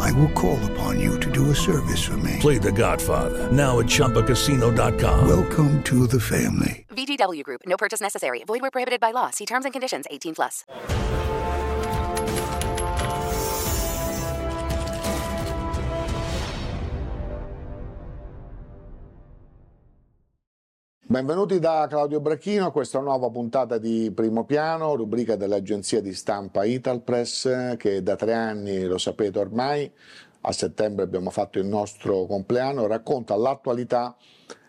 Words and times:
I 0.00 0.12
will 0.12 0.30
call 0.30 0.58
upon 0.72 0.98
you 0.98 1.20
to 1.20 1.30
do 1.30 1.50
a 1.50 1.54
service 1.54 2.02
for 2.02 2.16
me. 2.16 2.36
Play 2.40 2.58
The 2.58 2.72
Godfather 2.72 3.50
now 3.52 3.78
at 3.80 3.86
ChumbaCasino.com. 3.86 5.28
Welcome 5.28 5.82
to 5.84 6.06
the 6.06 6.20
family. 6.20 6.86
VGW 6.90 7.44
Group. 7.44 7.62
No 7.66 7.76
purchase 7.76 8.00
necessary. 8.00 8.42
Void 8.44 8.62
where 8.62 8.70
prohibited 8.70 9.00
by 9.00 9.12
law. 9.12 9.30
See 9.30 9.46
terms 9.46 9.64
and 9.64 9.72
conditions. 9.72 10.06
18 10.10 10.34
plus. 10.34 10.64
Benvenuti 21.10 21.58
da 21.58 21.88
Claudio 21.88 22.20
Bracchino 22.20 22.66
a 22.66 22.70
questa 22.70 23.00
nuova 23.00 23.30
puntata 23.30 23.78
di 23.78 24.12
Primo 24.14 24.44
Piano, 24.44 24.94
rubrica 24.94 25.34
dell'agenzia 25.34 26.00
di 26.00 26.14
stampa 26.14 26.62
Italpress 26.62 27.74
che 27.78 28.00
da 28.04 28.14
tre 28.14 28.32
anni, 28.32 28.84
lo 28.84 28.96
sapete 28.96 29.40
ormai, 29.40 29.90
a 30.42 30.52
settembre 30.52 31.02
abbiamo 31.02 31.30
fatto 31.30 31.58
il 31.58 31.66
nostro 31.66 32.26
compleanno, 32.26 32.86
racconta 32.86 33.34
l'attualità 33.34 34.16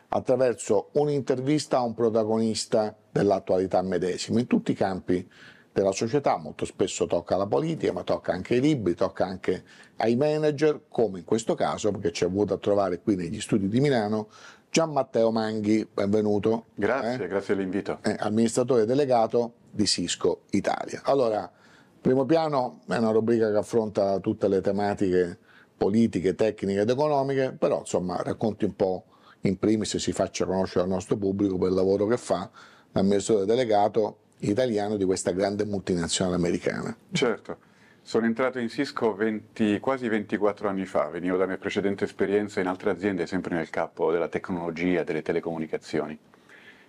attraverso 0.07 0.89
un'intervista 0.93 1.77
a 1.77 1.83
un 1.83 1.93
protagonista 1.93 2.97
dell'attualità 3.11 3.83
medesimo, 3.83 4.39
in 4.39 4.47
tutti 4.47 4.71
i 4.71 4.75
campi 4.75 5.29
della 5.71 5.91
società, 5.91 6.37
molto 6.37 6.65
spesso 6.65 7.05
tocca 7.05 7.37
la 7.37 7.45
politica, 7.45 7.93
ma 7.93 8.01
tocca 8.01 8.33
anche 8.33 8.55
ai 8.55 8.61
libri, 8.61 8.95
tocca 8.95 9.27
anche 9.27 9.63
ai 9.97 10.15
manager, 10.15 10.85
come 10.89 11.19
in 11.19 11.25
questo 11.25 11.53
caso, 11.53 11.91
perché 11.91 12.11
ci 12.11 12.23
ha 12.23 12.27
avuto 12.27 12.55
a 12.55 12.57
trovare 12.57 12.99
qui 12.99 13.15
negli 13.15 13.39
studi 13.39 13.67
di 13.67 13.79
Milano 13.79 14.27
Gian 14.71 14.93
Matteo 14.93 15.31
Manghi, 15.31 15.85
benvenuto. 15.85 16.67
Grazie, 16.75 17.25
eh? 17.25 17.27
grazie 17.27 17.55
dell'invito. 17.55 17.99
Eh, 18.03 18.15
amministratore 18.19 18.85
delegato 18.85 19.55
di 19.69 19.85
Cisco 19.85 20.43
Italia. 20.51 21.01
Allora, 21.03 21.51
primo 21.99 22.23
piano 22.23 22.79
è 22.87 22.95
una 22.95 23.11
rubrica 23.11 23.51
che 23.51 23.57
affronta 23.57 24.17
tutte 24.19 24.47
le 24.47 24.61
tematiche 24.61 25.37
politiche, 25.75 26.35
tecniche 26.35 26.79
ed 26.79 26.89
economiche, 26.89 27.51
però 27.51 27.79
insomma 27.79 28.21
racconti 28.23 28.63
un 28.63 28.73
po' 28.77 29.03
in 29.41 29.59
primis 29.59 29.97
si 29.97 30.13
faccia 30.13 30.45
conoscere 30.45 30.85
al 30.85 30.89
nostro 30.89 31.17
pubblico 31.17 31.57
per 31.57 31.67
il 31.67 31.75
lavoro 31.75 32.07
che 32.07 32.15
fa 32.15 32.49
l'amministratore 32.93 33.45
delegato 33.45 34.19
italiano 34.37 34.95
di 34.95 35.03
questa 35.03 35.31
grande 35.31 35.65
multinazionale 35.65 36.37
americana. 36.37 36.95
Certo. 37.11 37.57
Sono 38.03 38.25
entrato 38.25 38.57
in 38.59 38.67
Cisco 38.67 39.13
20, 39.13 39.79
quasi 39.79 40.09
24 40.09 40.67
anni 40.67 40.85
fa, 40.85 41.07
venivo 41.07 41.37
da 41.37 41.45
mia 41.45 41.57
precedente 41.57 42.03
esperienza 42.03 42.59
in 42.59 42.67
altre 42.67 42.89
aziende, 42.89 43.27
sempre 43.27 43.55
nel 43.55 43.69
campo 43.69 44.11
della 44.11 44.27
tecnologia, 44.27 45.03
delle 45.03 45.21
telecomunicazioni. 45.21 46.17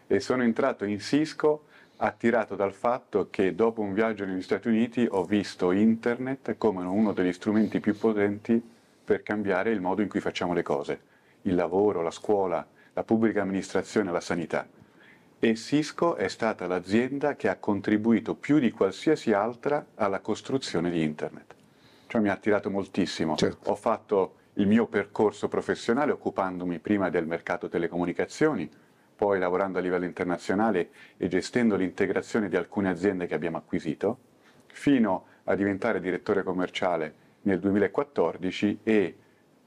E 0.07 0.21
sono 0.21 0.43
entrato 0.43 0.85
in 0.85 0.99
Cisco 0.99 1.67
attirato 1.99 2.57
dal 2.57 2.73
fatto 2.73 3.29
che 3.31 3.55
dopo 3.55 3.83
un 3.83 3.93
viaggio 3.93 4.25
negli 4.25 4.43
Stati 4.43 4.69
Uniti 4.69 5.07
ho 5.09 5.23
visto 5.23 5.71
Internet 5.71 6.57
come 6.57 6.85
uno 6.85 7.13
degli 7.13 7.33
strumenti 7.33 7.79
più 7.79 7.97
potenti 7.97 8.61
per 9.05 9.23
cambiare 9.23 9.71
il 9.71 9.81
modo 9.81 10.01
in 10.01 10.09
cui 10.09 10.21
facciamo 10.21 10.55
le 10.55 10.63
cose, 10.63 11.01
il 11.43 11.55
lavoro, 11.55 12.03
la 12.03 12.11
scuola, 12.11 12.67
la 12.95 13.05
pubblica 13.05 13.43
amministrazione, 13.43 14.11
la 14.11 14.21
sanità 14.21 14.67
e 15.45 15.57
Cisco 15.57 16.15
è 16.15 16.29
stata 16.29 16.69
l'azienda 16.69 17.35
che 17.35 17.49
ha 17.49 17.57
contribuito 17.57 18.37
più 18.37 18.61
di 18.61 18.71
qualsiasi 18.71 19.33
altra 19.33 19.87
alla 19.97 20.21
costruzione 20.21 20.89
di 20.89 21.03
Internet. 21.03 21.57
Cioè 22.07 22.21
mi 22.21 22.29
ha 22.29 22.33
attirato 22.33 22.71
moltissimo. 22.71 23.35
Certo. 23.35 23.69
Ho 23.69 23.75
fatto 23.75 24.35
il 24.55 24.69
mio 24.69 24.87
percorso 24.87 25.49
professionale 25.49 26.13
occupandomi 26.13 26.79
prima 26.79 27.11
del 27.11 27.27
mercato 27.27 27.69
telecomunicazioni, 27.69 28.71
poi 29.17 29.41
lavorando 29.41 29.79
a 29.79 29.81
livello 29.81 30.05
internazionale 30.05 30.91
e 31.17 31.27
gestendo 31.27 31.75
l'integrazione 31.75 32.49
di 32.49 32.55
alcune 32.55 32.91
aziende 32.91 33.27
che 33.27 33.35
abbiamo 33.35 33.57
acquisito, 33.57 34.19
fino 34.69 35.25
a 35.43 35.57
diventare 35.57 35.99
direttore 35.99 36.45
commerciale 36.45 37.15
nel 37.43 37.59
2014 37.59 38.79
e 38.85 39.17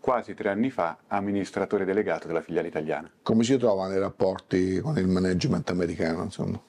quasi 0.06 0.36
tre 0.36 0.50
anni 0.50 0.70
fa 0.70 1.00
amministratore 1.08 1.84
delegato 1.84 2.28
della 2.28 2.42
filiale 2.42 2.68
italiana. 2.68 3.10
Come 3.24 3.44
si 3.44 3.58
trova 3.58 3.88
nei 3.88 3.98
rapporti 3.98 4.80
con 4.80 5.00
il 5.00 5.08
management 5.08 5.72
americano? 5.72 6.22
Insomma? 6.22 6.62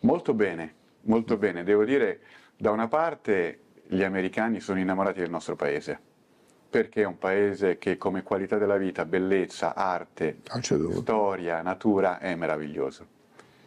Molto 0.00 0.34
bene, 0.34 0.74
molto 1.04 1.38
bene. 1.38 1.64
Devo 1.64 1.86
dire, 1.86 2.20
da 2.54 2.72
una 2.72 2.86
parte 2.86 3.60
gli 3.86 4.02
americani 4.02 4.60
sono 4.60 4.80
innamorati 4.80 5.20
del 5.20 5.30
nostro 5.30 5.56
paese, 5.56 5.98
perché 6.68 7.00
è 7.00 7.06
un 7.06 7.16
paese 7.16 7.78
che 7.78 7.96
come 7.96 8.22
qualità 8.22 8.58
della 8.58 8.76
vita, 8.76 9.06
bellezza, 9.06 9.74
arte, 9.74 10.40
storia, 10.90 11.62
natura 11.62 12.18
è 12.18 12.34
meraviglioso. 12.34 13.06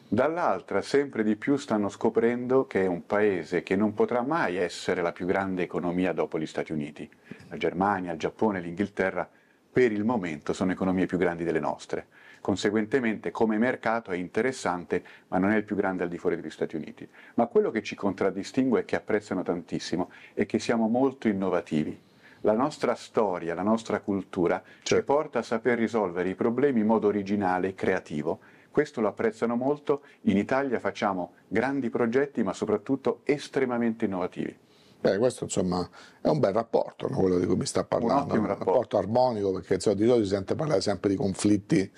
Dall'altra 0.10 0.82
sempre 0.82 1.22
di 1.22 1.36
più 1.36 1.58
stanno 1.58 1.90
scoprendo 1.90 2.66
che 2.66 2.84
è 2.84 2.88
un 2.88 3.06
paese 3.06 3.62
che 3.62 3.76
non 3.76 3.94
potrà 3.94 4.22
mai 4.22 4.56
essere 4.56 5.02
la 5.02 5.12
più 5.12 5.26
grande 5.26 5.64
economia 5.64 6.14
dopo 6.14 6.40
gli 6.40 6.46
Stati 6.46 6.72
Uniti. 6.72 7.10
La 7.50 7.58
Germania, 7.58 8.14
il 8.14 8.18
Giappone, 8.18 8.62
l'Inghilterra 8.62 9.30
per 9.70 9.92
il 9.92 10.06
momento 10.06 10.54
sono 10.54 10.72
economie 10.72 11.08
più 11.08 11.18
grandi 11.18 11.44
delle 11.44 11.60
nostre. 11.60 12.08
Conseguentemente 12.40 13.32
come 13.32 13.58
mercato 13.58 14.12
è 14.12 14.16
interessante, 14.16 15.04
ma 15.28 15.40
non 15.40 15.52
è 15.52 15.58
il 15.58 15.66
più 15.66 15.76
grande 15.76 16.04
al 16.04 16.10
di 16.10 16.18
fuori 16.18 16.38
degli 16.38 16.50
Stati 16.50 16.78
Uniti. 16.78 17.06
Ma 17.34 17.48
quello 17.48 17.70
che 17.70 17.84
ci 17.84 17.96
contraddistingue 17.96 18.80
e 18.80 18.86
che 18.86 18.96
apprezzano 18.96 19.44
tantissimo 19.44 20.10
è 20.34 20.46
che 20.46 20.58
siamo 20.58 20.88
molto 20.88 21.28
innovativi. 21.28 22.00
La 22.42 22.54
nostra 22.54 22.96
storia, 22.96 23.54
la 23.54 23.62
nostra 23.62 24.00
cultura 24.00 24.64
ci 24.64 24.94
Certo. 24.94 25.04
porta 25.04 25.40
a 25.40 25.44
saper 25.44 25.78
risolvere 25.78 26.30
i 26.30 26.36
problemi 26.36 26.80
in 26.80 26.86
modo 26.86 27.08
originale 27.08 27.70
e 27.70 27.76
creativo 27.76 28.40
questo 28.78 29.02
lo 29.02 29.08
apprezzano 29.08 29.56
molto, 29.56 30.04
in 30.26 30.38
Italia 30.38 30.80
facciamo 30.80 31.32
grandi 31.48 31.90
progetti 31.90 32.44
ma 32.44 32.54
soprattutto 32.54 33.22
estremamente 33.24 34.06
innovativi. 34.06 34.56
Beh, 35.00 35.18
questo 35.18 35.46
insomma 35.46 35.90
è 36.22 36.28
un 36.28 36.38
bel 36.38 36.54
rapporto, 36.54 37.08
no? 37.08 37.18
quello 37.18 37.40
di 37.40 37.48
cui 37.48 37.56
mi 37.56 37.66
sta 37.66 37.84
parlando, 37.86 38.34
ottimo 38.34 38.42
un 38.42 38.48
rapporto. 38.50 39.00
armonico 39.00 39.52
perché 39.52 39.74
insomma, 39.74 39.96
di 39.96 40.06
solito 40.06 40.26
si 40.26 40.30
sente 40.30 40.54
parlare 40.54 40.82
sempre 40.82 41.10
di 41.10 41.16
conflitti 41.16 41.92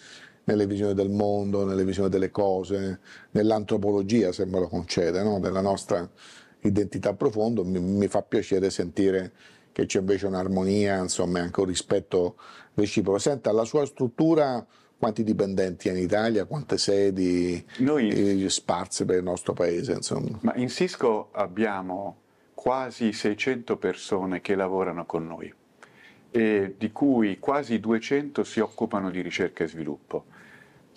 nelle 0.46 0.66
visioni 0.66 0.94
del 0.94 1.10
mondo, 1.10 1.66
nelle 1.66 1.84
visioni 1.84 2.08
delle 2.08 2.32
cose, 2.32 3.02
nell'antropologia 3.32 4.32
se 4.32 4.46
me 4.46 4.60
lo 4.60 4.70
concede, 4.70 5.22
no? 5.22 5.42
della 5.42 5.60
nostra 5.60 6.10
identità 6.62 7.14
profonda, 7.14 7.62
mi, 7.62 7.82
mi 7.82 8.08
fa 8.08 8.22
piacere 8.22 8.70
sentire 8.70 9.34
che 9.74 9.86
c'è 9.86 10.00
invece 10.00 10.28
un'armonia, 10.28 11.00
insomma, 11.00 11.42
anche 11.42 11.60
un 11.60 11.66
rispetto 11.66 12.38
reciproco. 12.76 13.20
Senta, 13.20 13.52
la 13.52 13.66
sua 13.66 13.86
struttura, 13.86 14.66
quanti 15.00 15.24
dipendenti 15.24 15.88
ha 15.88 15.94
in 15.94 16.00
Italia, 16.00 16.44
quante 16.44 16.78
sedi 16.78 17.66
Noi- 17.78 18.44
eh, 18.44 18.50
sparse 18.50 19.06
per 19.06 19.16
il 19.16 19.24
nostro 19.24 19.54
paese, 19.54 19.94
insomma. 19.94 20.38
Ma 20.42 20.54
in 20.56 20.68
Cisco 20.68 21.30
abbiamo 21.32 22.18
quasi 22.54 23.14
600 23.14 23.78
persone 23.78 24.42
che 24.42 24.56
lavorano 24.56 25.06
con 25.06 25.26
noi, 25.26 25.52
e 26.32 26.76
di 26.78 26.92
cui 26.92 27.40
quasi 27.40 27.80
200 27.80 28.44
si 28.44 28.60
occupano 28.60 29.10
di 29.10 29.22
ricerca 29.22 29.64
e 29.64 29.68
sviluppo. 29.68 30.26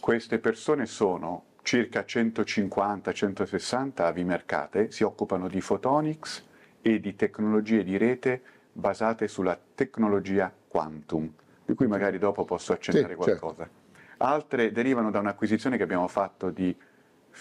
Queste 0.00 0.40
persone 0.40 0.86
sono 0.86 1.44
circa 1.62 2.04
150-160 2.04 4.06
avimercate, 4.06 4.90
si 4.90 5.04
occupano 5.04 5.46
di 5.46 5.60
photonics 5.60 6.44
e 6.82 6.98
di 6.98 7.14
tecnologie 7.14 7.84
di 7.84 7.96
rete 7.96 8.42
basate 8.72 9.28
sulla 9.28 9.56
tecnologia 9.74 10.52
quantum, 10.66 11.32
di 11.64 11.74
cui 11.74 11.86
magari 11.86 12.18
dopo 12.18 12.44
posso 12.44 12.72
accennare 12.72 13.14
Sì, 13.16 13.22
certo. 13.22 13.80
Altre 14.22 14.70
derivano 14.70 15.10
da 15.10 15.18
un'acquisizione 15.18 15.76
che 15.76 15.82
abbiamo 15.82 16.06
fatto 16.06 16.50
di, 16.50 16.74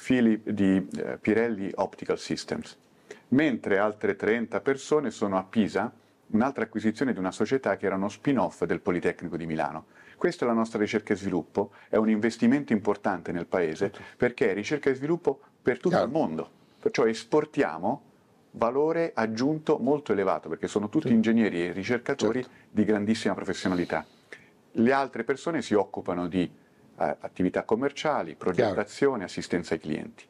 Philip- 0.03 0.49
di 0.49 0.87
eh, 0.97 1.17
Pirelli 1.21 1.71
Optical 1.75 2.17
Systems, 2.17 2.75
mentre 3.29 3.77
altre 3.77 4.15
30 4.15 4.61
persone 4.61 5.11
sono 5.11 5.37
a 5.37 5.43
Pisa, 5.43 5.93
un'altra 6.27 6.63
acquisizione 6.63 7.13
di 7.13 7.19
una 7.19 7.31
società 7.31 7.77
che 7.77 7.85
era 7.85 7.95
uno 7.95 8.09
spin-off 8.09 8.63
del 8.63 8.79
Politecnico 8.79 9.37
di 9.37 9.45
Milano. 9.45 9.85
Questa 10.17 10.43
è 10.43 10.47
la 10.47 10.55
nostra 10.55 10.79
ricerca 10.79 11.13
e 11.13 11.17
sviluppo, 11.17 11.71
è 11.87 11.97
un 11.97 12.09
investimento 12.09 12.73
importante 12.73 13.31
nel 13.31 13.45
Paese 13.45 13.91
perché 14.17 14.49
è 14.49 14.53
ricerca 14.55 14.89
e 14.89 14.95
sviluppo 14.95 15.39
per 15.61 15.75
tutto 15.75 15.89
Chiaro. 15.89 16.05
il 16.05 16.11
mondo, 16.11 16.49
perciò 16.79 17.05
esportiamo 17.05 18.01
valore 18.53 19.11
aggiunto 19.13 19.77
molto 19.77 20.13
elevato 20.13 20.49
perché 20.49 20.67
sono 20.67 20.89
tutti 20.89 21.11
ingegneri 21.11 21.63
e 21.63 21.71
ricercatori 21.73 22.41
Certo. 22.41 22.57
di 22.71 22.85
grandissima 22.85 23.35
professionalità. 23.35 24.03
Le 24.75 24.91
altre 24.91 25.23
persone 25.23 25.61
si 25.61 25.73
occupano 25.75 26.27
di 26.27 26.49
attività 27.19 27.63
commerciali, 27.63 28.35
progettazione, 28.35 29.23
assistenza 29.23 29.73
ai 29.73 29.79
clienti. 29.79 30.25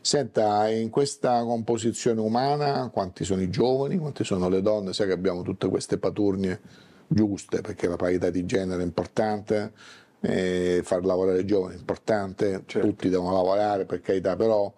Senta, 0.00 0.68
in 0.68 0.90
questa 0.90 1.42
composizione 1.44 2.20
umana 2.20 2.90
quanti 2.92 3.24
sono 3.24 3.40
i 3.40 3.48
giovani, 3.48 3.96
quanti 3.96 4.22
sono 4.22 4.48
le 4.48 4.60
donne? 4.60 4.92
Sai 4.92 5.06
che 5.06 5.14
abbiamo 5.14 5.42
tutte 5.42 5.68
queste 5.68 5.96
paturnie 5.96 6.60
giuste 7.06 7.60
perché 7.62 7.88
la 7.88 7.96
parità 7.96 8.28
di 8.28 8.44
genere 8.44 8.82
è 8.82 8.84
importante, 8.84 9.72
eh, 10.20 10.80
far 10.84 11.04
lavorare 11.04 11.40
i 11.40 11.46
giovani 11.46 11.76
è 11.76 11.78
importante, 11.78 12.64
Certo. 12.66 12.86
tutti 12.86 13.08
devono 13.08 13.32
lavorare 13.32 13.84
per 13.86 14.00
carità, 14.00 14.36
però 14.36 14.72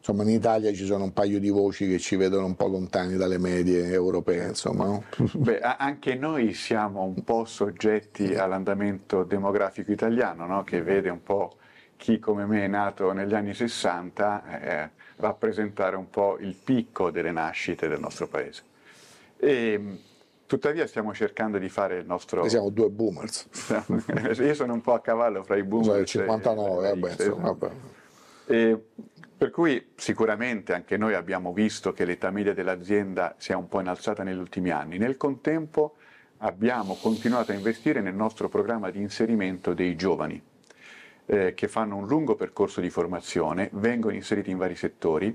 insomma 0.00 0.22
in 0.22 0.30
Italia 0.30 0.72
ci 0.72 0.86
sono 0.86 1.04
un 1.04 1.12
paio 1.12 1.38
di 1.38 1.50
voci 1.50 1.86
che 1.86 1.98
ci 1.98 2.16
vedono 2.16 2.46
un 2.46 2.56
po' 2.56 2.66
lontani 2.66 3.16
dalle 3.16 3.38
medie 3.38 3.86
europee, 3.92 4.48
insomma. 4.48 4.86
no? 4.86 5.04
Beh, 5.34 5.60
anche 5.60 6.14
noi 6.14 6.54
siamo 6.54 7.02
un 7.02 7.22
po' 7.22 7.44
soggetti 7.44 8.34
all'andamento 8.34 9.24
demografico 9.24 9.92
italiano, 9.92 10.46
no? 10.46 10.64
che 10.64 10.82
vede 10.82 11.10
un 11.10 11.22
po' 11.22 11.56
chi 11.96 12.18
come 12.18 12.46
me 12.46 12.64
è 12.64 12.66
nato 12.66 13.12
negli 13.12 13.34
anni 13.34 13.52
60 13.52 14.60
eh, 14.62 14.90
rappresentare 15.16 15.96
un 15.96 16.08
po' 16.08 16.38
il 16.40 16.56
picco 16.56 17.10
delle 17.10 17.30
nascite 17.30 17.86
del 17.86 18.00
nostro 18.00 18.26
paese. 18.26 18.62
E, 19.36 19.78
mh, 19.78 19.98
tuttavia 20.46 20.86
stiamo 20.86 21.12
cercando 21.12 21.58
di 21.58 21.68
fare 21.68 21.98
il 21.98 22.06
nostro... 22.06 22.48
Siamo 22.48 22.70
due 22.70 22.88
boomers. 22.88 23.48
Io 24.40 24.54
sono 24.54 24.72
un 24.72 24.80
po' 24.80 24.94
a 24.94 25.00
cavallo 25.00 25.42
fra 25.42 25.56
i 25.56 25.62
boomer 25.62 25.84
Sono 25.84 25.96
del 25.96 26.04
e- 26.04 26.06
59, 26.06 26.88
e- 26.88 26.90
vabbè, 26.94 27.10
insomma, 27.10 27.52
vabbè. 27.52 27.70
e 28.46 28.84
per 29.40 29.50
cui 29.50 29.92
sicuramente 29.94 30.74
anche 30.74 30.98
noi 30.98 31.14
abbiamo 31.14 31.54
visto 31.54 31.94
che 31.94 32.04
l'età 32.04 32.30
media 32.30 32.52
dell'azienda 32.52 33.36
si 33.38 33.52
è 33.52 33.54
un 33.54 33.68
po' 33.68 33.80
innalzata 33.80 34.22
negli 34.22 34.36
ultimi 34.36 34.68
anni. 34.68 34.98
Nel 34.98 35.16
contempo 35.16 35.94
abbiamo 36.40 36.94
continuato 37.00 37.50
a 37.50 37.54
investire 37.54 38.02
nel 38.02 38.12
nostro 38.12 38.50
programma 38.50 38.90
di 38.90 39.00
inserimento 39.00 39.72
dei 39.72 39.96
giovani 39.96 40.42
eh, 41.24 41.54
che 41.54 41.68
fanno 41.68 41.96
un 41.96 42.06
lungo 42.06 42.34
percorso 42.34 42.82
di 42.82 42.90
formazione, 42.90 43.70
vengono 43.72 44.14
inseriti 44.14 44.50
in 44.50 44.58
vari 44.58 44.74
settori. 44.74 45.34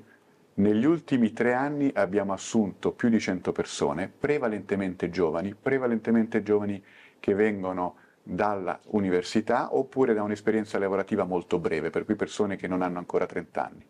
Negli 0.53 0.85
ultimi 0.85 1.33
tre 1.33 1.53
anni 1.53 1.89
abbiamo 1.95 2.31
assunto 2.31 2.91
più 2.91 3.09
di 3.09 3.19
100 3.19 3.51
persone, 3.51 4.07
prevalentemente 4.07 5.09
giovani, 5.09 5.55
prevalentemente 5.59 6.43
giovani 6.43 6.79
che 7.19 7.33
vengono 7.33 7.95
dalla 8.21 8.79
università 8.89 9.75
oppure 9.75 10.13
da 10.13 10.21
un'esperienza 10.21 10.77
lavorativa 10.77 11.23
molto 11.23 11.57
breve, 11.57 11.89
per 11.89 12.05
cui 12.05 12.13
persone 12.13 12.55
che 12.55 12.67
non 12.67 12.83
hanno 12.83 12.99
ancora 12.99 13.25
30 13.25 13.65
anni. 13.65 13.85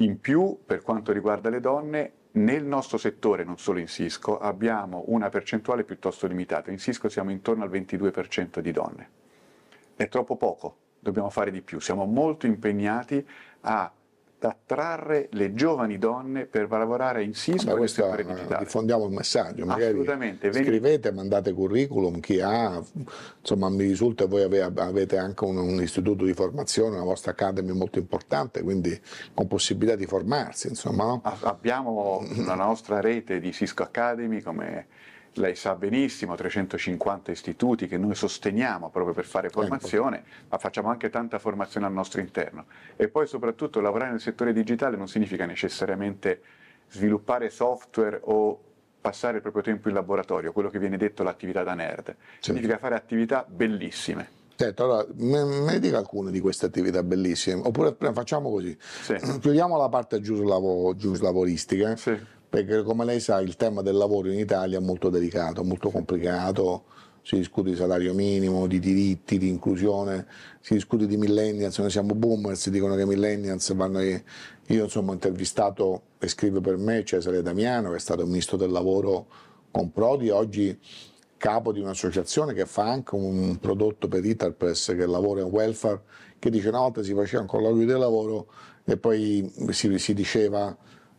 In 0.00 0.20
più, 0.20 0.58
per 0.64 0.82
quanto 0.82 1.12
riguarda 1.12 1.48
le 1.48 1.60
donne, 1.60 2.12
nel 2.32 2.64
nostro 2.64 2.98
settore, 2.98 3.44
non 3.44 3.58
solo 3.58 3.78
in 3.78 3.86
Cisco, 3.86 4.38
abbiamo 4.38 5.04
una 5.06 5.30
percentuale 5.30 5.84
piuttosto 5.84 6.26
limitata. 6.26 6.70
In 6.70 6.78
Cisco 6.78 7.08
siamo 7.08 7.30
intorno 7.30 7.64
al 7.64 7.70
22% 7.70 8.58
di 8.60 8.72
donne. 8.72 9.10
È 9.94 10.06
troppo 10.08 10.36
poco, 10.36 10.76
dobbiamo 10.98 11.30
fare 11.30 11.50
di 11.50 11.62
più. 11.62 11.80
Siamo 11.80 12.04
molto 12.04 12.44
impegnati 12.44 13.26
a 13.62 13.90
attrarre 14.40 15.28
le 15.32 15.54
giovani 15.54 15.98
donne 15.98 16.44
per 16.46 16.68
lavorare 16.68 17.22
in 17.22 17.32
Cisco 17.32 17.66
nel 17.68 17.76
questo, 17.76 18.12
eh, 18.12 18.24
digitale. 18.24 18.64
diffondiamo 18.64 19.06
il 19.06 19.12
messaggio, 19.12 19.64
magari 19.64 20.04
scrivete, 20.52 21.10
mandate 21.12 21.52
curriculum, 21.52 22.20
chi 22.20 22.40
ha, 22.40 22.82
insomma 23.40 23.68
mi 23.68 23.84
risulta 23.84 24.24
che 24.24 24.30
voi 24.30 24.42
ave- 24.42 24.62
avete 24.62 25.16
anche 25.16 25.44
un, 25.44 25.56
un 25.56 25.80
istituto 25.80 26.24
di 26.24 26.34
formazione, 26.34 26.96
una 26.96 27.04
vostra 27.04 27.32
academy 27.32 27.72
molto 27.72 27.98
importante, 27.98 28.62
quindi 28.62 28.98
con 29.34 29.46
possibilità 29.46 29.96
di 29.96 30.06
formarsi, 30.06 30.68
insomma, 30.68 31.04
no? 31.04 31.22
Abbiamo 31.42 32.24
la 32.44 32.54
nostra 32.54 33.00
rete 33.00 33.40
di 33.40 33.52
Cisco 33.52 33.82
Academy, 33.82 34.40
come 34.40 34.86
lei 35.36 35.54
sa 35.54 35.74
benissimo, 35.74 36.34
350 36.34 37.30
istituti 37.30 37.86
che 37.86 37.98
noi 37.98 38.14
sosteniamo 38.14 38.90
proprio 38.90 39.14
per 39.14 39.24
fare 39.24 39.48
formazione, 39.50 40.24
ma 40.48 40.58
facciamo 40.58 40.88
anche 40.88 41.10
tanta 41.10 41.38
formazione 41.38 41.86
al 41.86 41.92
nostro 41.92 42.20
interno. 42.20 42.66
E 42.96 43.08
poi 43.08 43.26
soprattutto 43.26 43.80
lavorare 43.80 44.10
nel 44.12 44.20
settore 44.20 44.52
digitale 44.52 44.96
non 44.96 45.08
significa 45.08 45.46
necessariamente 45.46 46.40
sviluppare 46.88 47.50
software 47.50 48.20
o 48.24 48.60
passare 49.00 49.36
il 49.36 49.42
proprio 49.42 49.62
tempo 49.62 49.88
in 49.88 49.94
laboratorio, 49.94 50.52
quello 50.52 50.68
che 50.68 50.78
viene 50.78 50.96
detto 50.96 51.22
l'attività 51.22 51.62
da 51.62 51.74
nerd. 51.74 52.14
Significa 52.40 52.78
fare 52.78 52.94
attività 52.94 53.44
bellissime. 53.48 54.34
Certo, 54.56 54.84
allora 54.84 55.06
me, 55.16 55.78
dica 55.78 55.98
alcune 55.98 56.30
di 56.30 56.40
queste 56.40 56.64
attività 56.66 57.02
bellissime, 57.02 57.60
oppure 57.62 57.94
facciamo 58.12 58.50
così, 58.50 58.76
Sì. 58.80 59.14
chiudiamo 59.38 59.76
la 59.76 59.90
parte 59.90 60.20
giuslavo- 60.20 60.96
giuslavoristica, 60.96 61.94
Sì. 61.94 62.18
Perché 62.64 62.82
come 62.84 63.04
lei 63.04 63.20
sa 63.20 63.40
il 63.40 63.56
tema 63.56 63.82
del 63.82 63.96
lavoro 63.96 64.30
in 64.30 64.38
Italia 64.38 64.78
è 64.78 64.80
molto 64.80 65.10
delicato, 65.10 65.62
molto 65.62 65.90
complicato, 65.90 66.84
si 67.20 67.36
discute 67.36 67.68
di 67.68 67.76
salario 67.76 68.14
minimo, 68.14 68.66
di 68.66 68.78
diritti, 68.78 69.36
di 69.36 69.48
inclusione, 69.48 70.26
si 70.60 70.72
discute 70.72 71.06
di 71.06 71.18
millennials, 71.18 71.76
noi 71.78 71.90
siamo 71.90 72.14
boomers, 72.14 72.70
dicono 72.70 72.94
che 72.94 73.04
millennials 73.04 73.74
vanno... 73.74 74.00
Io 74.00 74.84
insomma 74.84 75.10
ho 75.10 75.14
intervistato 75.14 76.02
e 76.18 76.28
scrive 76.28 76.62
per 76.62 76.78
me 76.78 77.04
Cesare 77.04 77.42
Damiano, 77.42 77.90
che 77.90 77.96
è 77.96 78.00
stato 78.00 78.24
ministro 78.24 78.56
del 78.56 78.70
lavoro 78.70 79.26
con 79.70 79.92
Prodi, 79.92 80.30
oggi 80.30 80.78
capo 81.36 81.72
di 81.72 81.80
un'associazione 81.80 82.54
che 82.54 82.64
fa 82.64 82.90
anche 82.90 83.14
un 83.16 83.58
prodotto 83.60 84.08
per 84.08 84.24
Italpress 84.24 84.96
che 84.96 85.04
lavora 85.04 85.42
in 85.42 85.48
welfare, 85.48 86.00
che 86.38 86.48
dice 86.48 86.68
una 86.68 86.78
volta 86.78 87.02
si 87.02 87.12
faceva 87.12 87.42
un 87.42 87.48
colloquio 87.48 87.84
di 87.84 87.92
lavoro 87.92 88.46
e 88.84 88.96
poi 88.96 89.52
si, 89.72 89.98
si 89.98 90.14
diceva 90.14 90.74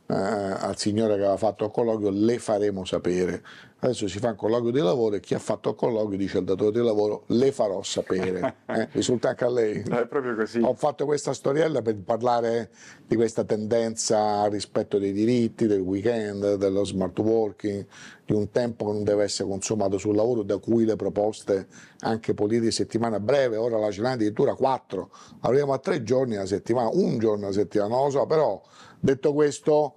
eh, 0.07 0.13
al 0.13 0.77
signore 0.77 1.15
che 1.15 1.21
aveva 1.21 1.37
fatto 1.37 1.65
il 1.65 1.71
colloquio 1.71 2.09
le 2.09 2.39
faremo 2.39 2.85
sapere. 2.85 3.43
Adesso 3.79 4.07
si 4.07 4.17
fa 4.17 4.29
un 4.29 4.35
colloquio 4.35 4.71
di 4.71 4.79
lavoro 4.79 5.17
e 5.17 5.19
chi 5.19 5.35
ha 5.35 5.39
fatto 5.39 5.69
il 5.69 5.75
colloquio 5.75 6.17
dice 6.17 6.39
al 6.39 6.45
datore 6.45 6.71
di 6.71 6.83
lavoro 6.83 7.25
le 7.27 7.51
farò 7.51 7.83
sapere. 7.83 8.55
Eh, 8.77 8.89
risulta 8.91 9.29
anche 9.29 9.45
a 9.45 9.49
lei? 9.49 9.81
È 9.81 10.07
proprio 10.07 10.35
così. 10.35 10.59
Ho 10.59 10.73
fatto 10.73 11.05
questa 11.05 11.31
storiella 11.31 11.81
per 11.81 11.95
parlare 11.97 12.69
di 13.07 13.15
questa 13.15 13.45
tendenza 13.45 14.41
al 14.41 14.51
rispetto 14.51 14.99
dei 14.99 15.13
diritti, 15.13 15.67
del 15.67 15.79
weekend, 15.79 16.55
dello 16.55 16.83
smart 16.83 17.17
working, 17.17 17.85
di 18.25 18.33
un 18.33 18.51
tempo 18.51 18.87
che 18.87 18.91
non 18.91 19.03
deve 19.05 19.23
essere 19.23 19.47
consumato 19.47 19.97
sul 19.97 20.15
lavoro, 20.15 20.43
da 20.43 20.57
cui 20.57 20.83
le 20.83 20.97
proposte 20.97 21.67
anche 22.01 22.33
politiche 22.33 22.71
settimana 22.71 23.21
breve, 23.21 23.55
ora 23.55 23.77
la 23.77 23.89
ce 23.89 24.01
n'è 24.01 24.09
addirittura 24.09 24.53
quattro, 24.53 25.11
arriviamo 25.39 25.71
a 25.71 25.79
tre 25.79 26.03
giorni 26.03 26.35
alla 26.35 26.45
settimana, 26.45 26.89
un 26.91 27.17
giorno 27.19 27.45
alla 27.45 27.55
settimana, 27.55 27.95
non 27.95 28.05
lo 28.05 28.11
so, 28.11 28.25
però 28.25 28.61
detto 28.99 29.33
questo 29.33 29.95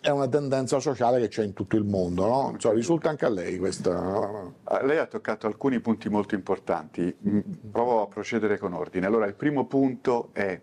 è 0.00 0.10
una 0.10 0.28
tendenza 0.28 0.78
sociale 0.78 1.20
che 1.20 1.28
c'è 1.28 1.42
in 1.44 1.52
tutto 1.52 1.76
il 1.76 1.84
mondo, 1.84 2.26
no? 2.26 2.50
Insomma, 2.52 2.74
risulta 2.74 3.08
anche 3.08 3.24
a 3.24 3.30
lei 3.30 3.58
questa... 3.58 4.52
Ah, 4.64 4.84
Lei 4.84 4.98
ha 4.98 5.06
toccato 5.06 5.46
alcuni 5.46 5.80
punti 5.80 6.08
molto 6.08 6.34
importanti, 6.34 7.14
Mm, 7.28 7.40
provo 7.70 8.02
a 8.02 8.06
procedere 8.06 8.58
con 8.58 8.72
ordine. 8.72 9.06
Allora, 9.06 9.26
il 9.26 9.34
primo 9.34 9.66
punto 9.66 10.30
è 10.32 10.60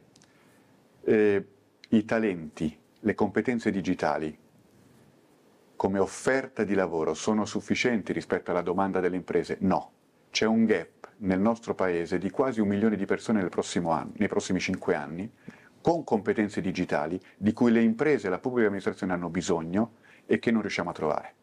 eh, 1.03 1.47
i 1.89 2.05
talenti, 2.05 2.77
le 2.99 3.15
competenze 3.15 3.71
digitali 3.71 4.37
come 5.75 5.97
offerta 5.97 6.63
di 6.63 6.75
lavoro 6.75 7.15
sono 7.15 7.43
sufficienti 7.45 8.13
rispetto 8.13 8.51
alla 8.51 8.61
domanda 8.61 8.99
delle 8.99 9.15
imprese? 9.15 9.57
No, 9.61 9.91
c'è 10.29 10.45
un 10.45 10.65
gap 10.65 11.09
nel 11.17 11.39
nostro 11.39 11.73
paese 11.73 12.19
di 12.19 12.29
quasi 12.29 12.61
un 12.61 12.67
milione 12.67 12.95
di 12.95 13.05
persone 13.05 13.41
nel 13.41 13.49
prossimo 13.49 13.89
anno- 13.89 14.11
nei 14.17 14.27
prossimi 14.27 14.59
cinque 14.59 14.93
anni 14.93 15.27
con 15.81 16.03
competenze 16.03 16.61
digitali 16.61 17.19
di 17.37 17.53
cui 17.53 17.71
le 17.71 17.81
imprese 17.81 18.27
e 18.27 18.29
la 18.29 18.39
pubblica 18.39 18.67
amministrazione 18.67 19.13
hanno 19.13 19.29
bisogno 19.29 19.93
e 20.25 20.39
che 20.39 20.51
non 20.51 20.61
riusciamo 20.61 20.89
a 20.89 20.93
trovare. 20.93 21.33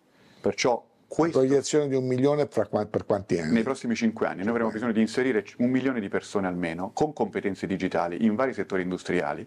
Perciò 0.41 0.85
questo 1.07 1.39
Proiezione 1.39 1.89
di 1.89 1.95
un 1.95 2.07
milione 2.07 2.47
per 2.47 2.69
quanti 3.07 3.39
anni? 3.41 3.53
nei 3.55 3.63
prossimi 3.63 3.95
cinque 3.95 4.27
anni 4.27 4.41
noi 4.41 4.51
avremo 4.51 4.71
bisogno 4.71 4.93
di 4.93 5.01
inserire 5.01 5.45
un 5.59 5.71
milione 5.71 6.01
di 6.01 6.09
persone 6.09 6.47
almeno 6.47 6.91
con 6.93 7.13
competenze 7.15 7.67
digitali 7.67 8.25
in 8.25 8.35
vari 8.35 8.53
settori 8.53 8.83
industriali. 8.83 9.47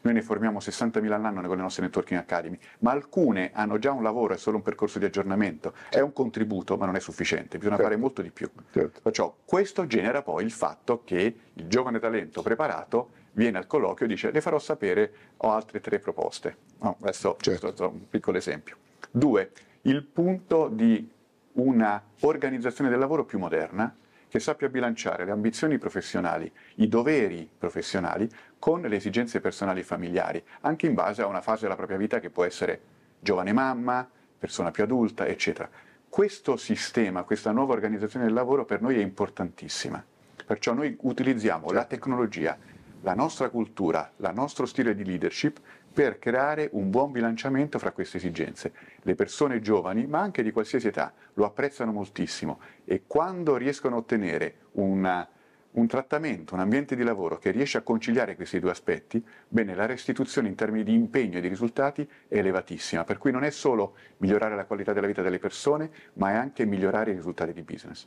Noi 0.00 0.12
ne 0.12 0.22
formiamo 0.22 0.58
60.000 0.58 1.12
all'anno 1.12 1.40
con 1.46 1.56
le 1.56 1.62
nostre 1.62 1.82
Networking 1.84 2.20
Academy, 2.20 2.58
ma 2.80 2.90
alcune 2.90 3.50
hanno 3.54 3.78
già 3.78 3.90
un 3.92 4.02
lavoro, 4.02 4.34
è 4.34 4.36
solo 4.36 4.58
un 4.58 4.62
percorso 4.62 4.98
di 4.98 5.06
aggiornamento, 5.06 5.72
è 5.88 6.00
un 6.00 6.12
contributo, 6.12 6.76
ma 6.76 6.84
non 6.84 6.96
è 6.96 7.00
sufficiente, 7.00 7.56
bisogna 7.56 7.76
Certo. 7.76 7.90
fare 7.90 8.00
molto 8.00 8.20
di 8.20 8.30
più. 8.30 8.50
Certo. 8.70 9.00
Perciò 9.02 9.34
questo 9.46 9.86
genera 9.86 10.20
poi 10.20 10.44
il 10.44 10.50
fatto 10.50 11.02
che 11.04 11.36
il 11.54 11.66
giovane 11.68 11.98
talento 12.00 12.42
preparato 12.42 13.10
viene 13.34 13.58
al 13.58 13.66
colloquio 13.66 14.06
e 14.06 14.08
dice 14.08 14.30
le 14.30 14.40
farò 14.40 14.58
sapere, 14.58 15.12
ho 15.38 15.52
altre 15.52 15.80
tre 15.80 15.98
proposte. 15.98 16.56
No, 16.80 16.96
adesso 17.00 17.36
Certo. 17.40 17.66
questo 17.66 17.84
è 17.84 17.88
un 17.88 18.08
piccolo 18.08 18.38
esempio. 18.38 18.76
Due, 19.10 19.50
il 19.82 20.02
punto 20.02 20.68
di 20.68 21.08
una 21.52 22.02
organizzazione 22.20 22.90
del 22.90 22.98
lavoro 22.98 23.24
più 23.24 23.38
moderna 23.38 23.94
che 24.28 24.40
sappia 24.40 24.68
bilanciare 24.68 25.24
le 25.24 25.30
ambizioni 25.30 25.78
professionali, 25.78 26.50
i 26.76 26.88
doveri 26.88 27.48
professionali 27.56 28.28
con 28.58 28.80
le 28.80 28.96
esigenze 28.96 29.40
personali 29.40 29.80
e 29.80 29.84
familiari, 29.84 30.42
anche 30.62 30.86
in 30.86 30.94
base 30.94 31.22
a 31.22 31.26
una 31.26 31.40
fase 31.40 31.62
della 31.62 31.76
propria 31.76 31.98
vita 31.98 32.18
che 32.18 32.30
può 32.30 32.42
essere 32.42 32.80
giovane 33.20 33.52
mamma, 33.52 34.08
persona 34.36 34.72
più 34.72 34.82
adulta, 34.82 35.26
eccetera. 35.26 35.70
questo 36.08 36.56
sistema, 36.56 37.22
questa 37.22 37.52
nuova 37.52 37.72
organizzazione 37.74 38.24
del 38.24 38.34
lavoro 38.34 38.64
per 38.64 38.80
noi 38.82 38.98
è 38.98 39.02
importantissima. 39.02 40.04
Perciò 40.46 40.72
noi 40.72 40.96
utilizziamo 41.00 41.70
la 41.70 41.84
tecnologia, 41.84 42.56
la 43.04 43.14
nostra 43.14 43.50
cultura, 43.50 44.10
il 44.16 44.32
nostro 44.34 44.64
stile 44.64 44.94
di 44.94 45.04
leadership 45.04 45.60
per 45.92 46.18
creare 46.18 46.70
un 46.72 46.88
buon 46.90 47.12
bilanciamento 47.12 47.78
fra 47.78 47.92
queste 47.92 48.16
esigenze. 48.16 48.72
Le 49.02 49.14
persone 49.14 49.60
giovani, 49.60 50.06
ma 50.06 50.20
anche 50.20 50.42
di 50.42 50.50
qualsiasi 50.50 50.88
età, 50.88 51.12
lo 51.34 51.44
apprezzano 51.44 51.92
moltissimo 51.92 52.58
e 52.84 53.02
quando 53.06 53.56
riescono 53.56 53.96
a 53.96 53.98
ottenere 53.98 54.54
una, 54.72 55.28
un 55.74 55.86
trattamento, 55.86 56.54
un 56.54 56.60
ambiente 56.60 56.94
di 56.94 57.02
lavoro 57.02 57.38
che 57.38 57.50
riesce 57.50 57.78
a 57.78 57.82
conciliare 57.82 58.36
questi 58.36 58.60
due 58.60 58.70
aspetti, 58.70 59.24
bene, 59.48 59.74
la 59.74 59.86
restituzione 59.86 60.48
in 60.48 60.54
termini 60.54 60.84
di 60.84 60.94
impegno 60.94 61.38
e 61.38 61.40
di 61.40 61.48
risultati 61.48 62.08
è 62.28 62.38
elevatissima, 62.38 63.04
per 63.04 63.18
cui 63.18 63.32
non 63.32 63.42
è 63.42 63.50
solo 63.50 63.94
migliorare 64.18 64.54
la 64.54 64.66
qualità 64.66 64.92
della 64.92 65.06
vita 65.06 65.22
delle 65.22 65.38
persone, 65.38 65.90
ma 66.14 66.30
è 66.30 66.34
anche 66.34 66.64
migliorare 66.64 67.10
i 67.10 67.14
risultati 67.14 67.52
di 67.52 67.62
business. 67.62 68.06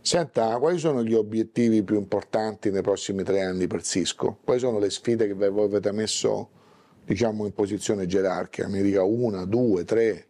Senta, 0.00 0.56
quali 0.58 0.78
sono 0.78 1.02
gli 1.02 1.14
obiettivi 1.14 1.82
più 1.82 1.96
importanti 1.96 2.70
nei 2.70 2.82
prossimi 2.82 3.24
tre 3.24 3.42
anni 3.42 3.66
per 3.66 3.82
Cisco? 3.82 4.38
Quali 4.44 4.60
sono 4.60 4.78
le 4.78 4.90
sfide 4.90 5.26
che 5.26 5.34
voi 5.34 5.64
avete 5.64 5.90
messo 5.90 6.50
diciamo 7.04 7.44
in 7.44 7.52
posizione 7.52 8.06
gerarchica, 8.06 8.68
mi 8.68 8.82
dica 8.82 9.02
una, 9.02 9.44
due, 9.44 9.84
tre, 9.84 10.26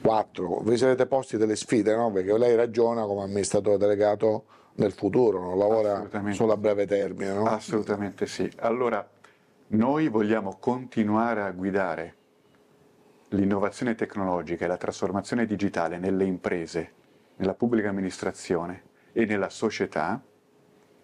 quattro, 0.00 0.60
vi 0.60 0.76
sarete 0.76 1.06
posti 1.06 1.36
delle 1.38 1.56
sfide, 1.56 1.94
no? 1.96 2.12
Perché 2.12 2.36
lei 2.36 2.54
ragiona 2.54 3.04
come 3.04 3.22
amministratore 3.22 3.78
delegato 3.78 4.44
nel 4.78 4.92
futuro, 4.92 5.40
non 5.40 5.58
lavora 5.58 6.08
solo 6.32 6.52
a 6.52 6.56
breve 6.56 6.86
termine, 6.86 7.32
no? 7.32 7.46
Assolutamente 7.46 8.26
sì. 8.26 8.50
Allora, 8.58 9.06
noi 9.68 10.08
vogliamo 10.08 10.56
continuare 10.58 11.42
a 11.42 11.50
guidare 11.50 12.14
l'innovazione 13.30 13.94
tecnologica 13.94 14.64
e 14.64 14.68
la 14.68 14.76
trasformazione 14.76 15.46
digitale 15.46 15.98
nelle 15.98 16.24
imprese, 16.24 16.92
nella 17.36 17.54
pubblica 17.54 17.88
amministrazione 17.88 18.82
e 19.12 19.24
nella 19.24 19.48
società, 19.48 20.22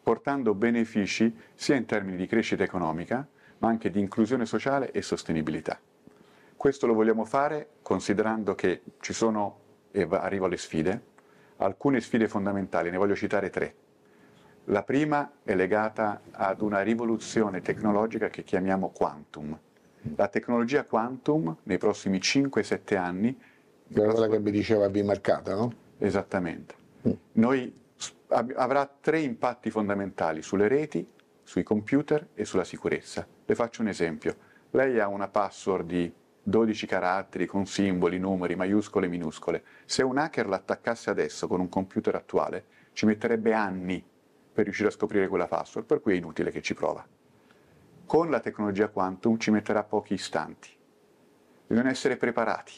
portando 0.02 0.54
benefici 0.54 1.36
sia 1.54 1.74
in 1.74 1.84
termini 1.84 2.16
di 2.16 2.26
crescita 2.26 2.62
economica, 2.62 3.26
ma 3.58 3.68
anche 3.68 3.90
di 3.90 3.98
inclusione 3.98 4.46
sociale 4.46 4.92
e 4.92 5.02
sostenibilità. 5.02 5.80
Questo 6.56 6.86
lo 6.86 6.94
vogliamo 6.94 7.24
fare 7.24 7.70
considerando 7.82 8.54
che 8.54 8.82
ci 9.00 9.12
sono, 9.12 9.58
e 9.90 10.06
arrivo 10.10 10.44
alle 10.44 10.56
sfide, 10.58 11.12
alcune 11.64 12.00
sfide 12.00 12.28
fondamentali, 12.28 12.90
ne 12.90 12.96
voglio 12.96 13.16
citare 13.16 13.50
tre. 13.50 13.74
La 14.68 14.82
prima 14.82 15.32
è 15.42 15.54
legata 15.54 16.22
ad 16.30 16.60
una 16.60 16.80
rivoluzione 16.80 17.60
tecnologica 17.60 18.28
che 18.28 18.42
chiamiamo 18.42 18.90
quantum. 18.90 19.58
La 20.16 20.28
tecnologia 20.28 20.84
quantum 20.84 21.56
nei 21.64 21.78
prossimi 21.78 22.18
5-7 22.18 22.96
anni... 22.96 23.38
Quella 23.92 24.28
che 24.28 24.38
mi 24.38 24.50
diceva 24.50 24.88
Bimarcata, 24.88 25.54
no? 25.54 25.72
Esattamente. 25.98 26.74
Mm. 27.06 27.12
Noi, 27.32 27.72
avrà 28.28 28.90
tre 29.00 29.20
impatti 29.20 29.70
fondamentali 29.70 30.42
sulle 30.42 30.68
reti, 30.68 31.06
sui 31.42 31.62
computer 31.62 32.28
e 32.34 32.44
sulla 32.44 32.64
sicurezza. 32.64 33.26
Le 33.44 33.54
faccio 33.54 33.82
un 33.82 33.88
esempio. 33.88 34.36
Lei 34.70 34.98
ha 34.98 35.08
una 35.08 35.28
password 35.28 35.86
di 35.86 36.12
12 36.46 36.86
caratteri 36.86 37.46
con 37.46 37.64
simboli, 37.66 38.18
numeri, 38.18 38.54
maiuscole 38.54 39.06
e 39.06 39.08
minuscole. 39.08 39.62
Se 39.86 40.02
un 40.02 40.18
hacker 40.18 40.46
l'attaccasse 40.46 41.08
adesso 41.08 41.48
con 41.48 41.58
un 41.58 41.70
computer 41.70 42.14
attuale, 42.14 42.64
ci 42.92 43.06
metterebbe 43.06 43.54
anni 43.54 44.04
per 44.52 44.64
riuscire 44.64 44.88
a 44.88 44.92
scoprire 44.92 45.26
quella 45.26 45.48
password, 45.48 45.86
per 45.86 46.00
cui 46.00 46.12
è 46.12 46.16
inutile 46.16 46.50
che 46.50 46.60
ci 46.60 46.74
prova. 46.74 47.04
Con 48.06 48.28
la 48.28 48.40
tecnologia 48.40 48.88
quantum 48.88 49.38
ci 49.38 49.50
metterà 49.50 49.82
pochi 49.82 50.12
istanti. 50.12 50.68
Bisogna 51.66 51.88
essere 51.88 52.18
preparati. 52.18 52.74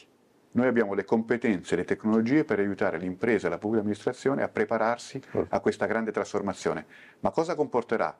Noi 0.51 0.67
abbiamo 0.67 0.93
le 0.93 1.03
competenze 1.03 1.73
e 1.73 1.77
le 1.77 1.83
tecnologie 1.83 2.45
per 2.45 2.59
aiutare 2.59 2.97
l'impresa 2.97 3.47
e 3.47 3.49
la 3.49 3.57
pubblica 3.57 3.81
amministrazione 3.81 4.43
a 4.43 4.47
prepararsi 4.47 5.21
a 5.49 5.59
questa 5.59 5.85
grande 5.85 6.11
trasformazione. 6.11 6.85
Ma 7.19 7.31
cosa 7.31 7.53
comporterà? 7.53 8.17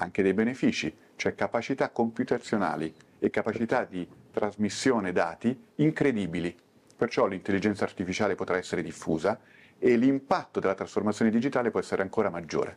anche 0.00 0.22
dei 0.22 0.34
benefici, 0.34 0.94
cioè 1.16 1.34
capacità 1.34 1.90
computazionali 1.90 2.92
e 3.18 3.30
capacità 3.30 3.84
di 3.84 4.06
trasmissione 4.30 5.12
dati 5.12 5.58
incredibili. 5.76 6.56
Perciò 6.96 7.26
l'intelligenza 7.26 7.84
artificiale 7.84 8.34
potrà 8.34 8.56
essere 8.56 8.82
diffusa 8.82 9.38
e 9.78 9.96
l'impatto 9.96 10.60
della 10.60 10.74
trasformazione 10.74 11.30
digitale 11.30 11.70
può 11.70 11.80
essere 11.80 12.02
ancora 12.02 12.30
maggiore. 12.30 12.76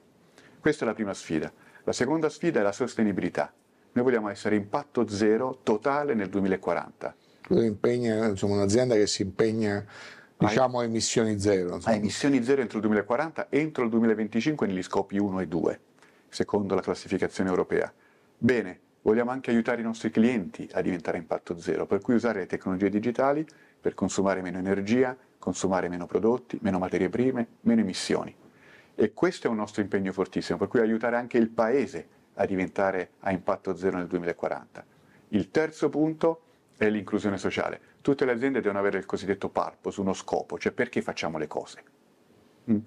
Questa 0.59 0.85
è 0.85 0.87
la 0.87 0.93
prima 0.93 1.13
sfida. 1.13 1.51
La 1.83 1.91
seconda 1.91 2.29
sfida 2.29 2.59
è 2.59 2.63
la 2.63 2.71
sostenibilità. 2.71 3.53
Noi 3.91 4.03
vogliamo 4.03 4.29
essere 4.29 4.55
impatto 4.55 5.07
zero 5.07 5.59
totale 5.63 6.13
nel 6.13 6.29
2040. 6.29 7.15
Impegna, 7.49 8.25
insomma, 8.27 8.55
un'azienda 8.55 8.95
che 8.95 9.05
si 9.05 9.21
impegna 9.21 9.85
diciamo 10.37 10.79
a 10.79 10.83
emissioni 10.83 11.39
zero. 11.39 11.75
Insomma. 11.75 11.95
A 11.95 11.97
emissioni 11.97 12.41
zero 12.43 12.61
entro 12.61 12.77
il 12.77 12.83
2040, 12.83 13.47
entro 13.49 13.83
il 13.83 13.89
2025 13.89 14.67
negli 14.67 14.81
scopi 14.81 15.17
1 15.17 15.39
e 15.41 15.47
2 15.47 15.79
secondo 16.33 16.75
la 16.75 16.81
classificazione 16.81 17.49
europea. 17.49 17.93
Bene, 18.37 18.79
vogliamo 19.03 19.31
anche 19.31 19.51
aiutare 19.51 19.81
i 19.81 19.83
nostri 19.83 20.09
clienti 20.09 20.67
a 20.73 20.81
diventare 20.81 21.17
impatto 21.17 21.57
zero, 21.57 21.85
per 21.85 22.01
cui 22.01 22.15
usare 22.15 22.39
le 22.39 22.45
tecnologie 22.47 22.89
digitali 22.89 23.45
per 23.79 23.93
consumare 23.93 24.41
meno 24.41 24.57
energia, 24.57 25.15
consumare 25.37 25.89
meno 25.89 26.05
prodotti, 26.05 26.57
meno 26.61 26.79
materie 26.79 27.09
prime, 27.09 27.47
meno 27.61 27.81
emissioni. 27.81 28.35
E 28.95 29.13
questo 29.13 29.47
è 29.47 29.49
un 29.49 29.57
nostro 29.57 29.81
impegno 29.81 30.11
fortissimo, 30.11 30.57
per 30.57 30.67
cui 30.67 30.79
aiutare 30.79 31.17
anche 31.17 31.37
il 31.37 31.49
Paese 31.49 32.07
a 32.35 32.45
diventare 32.45 33.11
a 33.19 33.31
impatto 33.31 33.75
zero 33.75 33.97
nel 33.97 34.07
2040. 34.07 34.85
Il 35.29 35.51
terzo 35.51 35.89
punto 35.89 36.41
è 36.77 36.89
l'inclusione 36.89 37.37
sociale. 37.37 37.79
Tutte 38.01 38.25
le 38.25 38.31
aziende 38.31 38.61
devono 38.61 38.79
avere 38.79 38.97
il 38.97 39.05
cosiddetto 39.05 39.49
purpose, 39.49 39.99
uno 39.99 40.13
scopo, 40.13 40.57
cioè 40.57 40.71
perché 40.71 41.01
facciamo 41.01 41.37
le 41.37 41.47
cose. 41.47 41.83
Mm. 42.71 42.77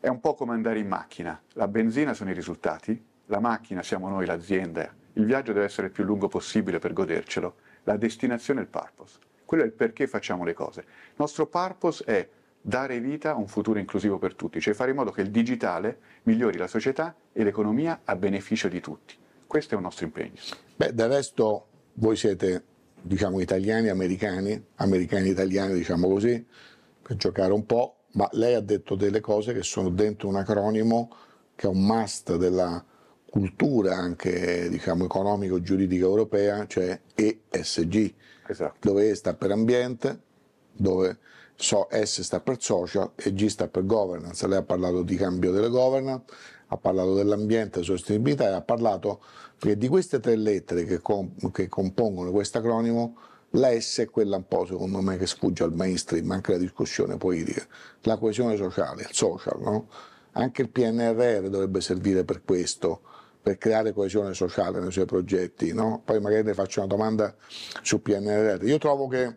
È 0.00 0.08
un 0.08 0.20
po' 0.20 0.34
come 0.34 0.52
andare 0.52 0.78
in 0.78 0.86
macchina. 0.86 1.40
La 1.54 1.66
benzina 1.66 2.14
sono 2.14 2.30
i 2.30 2.34
risultati, 2.34 3.04
la 3.26 3.40
macchina 3.40 3.82
siamo 3.82 4.08
noi, 4.08 4.26
l'azienda. 4.26 4.94
Il 5.18 5.24
viaggio 5.24 5.52
deve 5.52 5.64
essere 5.64 5.88
il 5.88 5.92
più 5.92 6.04
lungo 6.04 6.28
possibile 6.28 6.78
per 6.78 6.92
godercelo. 6.92 7.56
La 7.84 7.96
destinazione 7.96 8.60
è 8.60 8.62
il 8.62 8.68
purpose. 8.68 9.18
Quello 9.44 9.64
è 9.64 9.66
il 9.66 9.72
perché 9.72 10.06
facciamo 10.06 10.44
le 10.44 10.54
cose. 10.54 10.80
Il 10.80 11.14
nostro 11.16 11.46
purpose 11.48 12.04
è 12.04 12.28
dare 12.60 13.00
vita 13.00 13.32
a 13.32 13.34
un 13.34 13.48
futuro 13.48 13.80
inclusivo 13.80 14.18
per 14.18 14.34
tutti, 14.34 14.60
cioè 14.60 14.74
fare 14.74 14.90
in 14.90 14.96
modo 14.96 15.10
che 15.10 15.22
il 15.22 15.30
digitale 15.30 15.98
migliori 16.22 16.56
la 16.56 16.68
società 16.68 17.16
e 17.32 17.42
l'economia 17.42 18.02
a 18.04 18.14
beneficio 18.14 18.68
di 18.68 18.80
tutti. 18.80 19.16
Questo 19.44 19.74
è 19.74 19.76
il 19.76 19.82
nostro 19.82 20.04
impegno. 20.04 20.36
Beh, 20.76 20.94
del 20.94 21.08
resto 21.08 21.66
voi 21.94 22.14
siete, 22.14 22.62
diciamo, 23.00 23.40
italiani, 23.40 23.88
americani, 23.88 24.66
americani 24.76 25.30
italiani, 25.30 25.74
diciamo 25.74 26.06
così, 26.08 26.46
per 27.02 27.16
giocare 27.16 27.52
un 27.52 27.66
po', 27.66 28.04
ma 28.12 28.28
lei 28.32 28.54
ha 28.54 28.60
detto 28.60 28.94
delle 28.94 29.20
cose 29.20 29.52
che 29.52 29.64
sono 29.64 29.88
dentro 29.88 30.28
un 30.28 30.36
acronimo 30.36 31.10
che 31.56 31.66
è 31.66 31.70
un 31.70 31.84
must 31.84 32.36
della 32.36 32.84
cultura 33.30 33.96
anche 33.96 34.68
diciamo, 34.68 35.04
economico-giuridica 35.04 36.04
europea, 36.04 36.66
cioè 36.66 37.00
ESG, 37.14 38.14
esatto. 38.46 38.76
dove 38.80 39.10
E 39.10 39.14
sta 39.14 39.34
per 39.34 39.50
ambiente, 39.50 40.20
dove 40.72 41.18
so, 41.54 41.88
S 41.90 42.22
sta 42.22 42.40
per 42.40 42.60
social 42.60 43.12
e 43.14 43.32
G 43.34 43.46
sta 43.46 43.68
per 43.68 43.84
governance. 43.84 44.46
Lei 44.46 44.58
ha 44.58 44.62
parlato 44.62 45.02
di 45.02 45.16
cambio 45.16 45.52
delle 45.52 45.68
governance, 45.68 46.24
ha 46.68 46.76
parlato 46.76 47.14
dell'ambiente, 47.14 47.82
sostenibilità 47.82 48.48
e 48.48 48.52
ha 48.52 48.62
parlato 48.62 49.20
perché 49.58 49.76
di 49.76 49.88
queste 49.88 50.20
tre 50.20 50.36
lettere 50.36 50.84
che, 50.84 51.00
comp- 51.00 51.50
che 51.50 51.68
compongono 51.68 52.30
questo 52.30 52.58
acronimo 52.58 53.16
la 53.52 53.78
S 53.80 54.00
è 54.00 54.10
quella 54.10 54.36
un 54.36 54.46
po', 54.46 54.66
secondo 54.66 55.00
me, 55.00 55.16
che 55.16 55.26
sfugge 55.26 55.64
al 55.64 55.72
mainstream, 55.72 56.30
anche 56.30 56.52
la 56.52 56.58
discussione 56.58 57.16
politica, 57.16 57.66
la 58.02 58.18
coesione 58.18 58.56
sociale, 58.56 59.02
il 59.02 59.08
social, 59.12 59.58
no? 59.60 59.88
Anche 60.32 60.62
il 60.62 60.68
PNRR 60.68 61.48
dovrebbe 61.48 61.80
servire 61.80 62.24
per 62.24 62.44
questo, 62.44 63.00
per 63.40 63.58
creare 63.58 63.92
coesione 63.92 64.34
sociale 64.34 64.80
nei 64.80 64.92
suoi 64.92 65.06
progetti, 65.06 65.72
no? 65.72 66.02
Poi 66.04 66.20
magari 66.20 66.42
le 66.42 66.54
faccio 66.54 66.80
una 66.80 66.88
domanda 66.88 67.34
sul 67.82 68.00
PNRR. 68.00 68.64
Io 68.64 68.78
trovo 68.78 69.06
che 69.08 69.34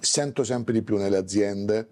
sento 0.00 0.44
sempre 0.44 0.72
di 0.72 0.82
più 0.82 0.96
nelle 0.96 1.16
aziende, 1.16 1.88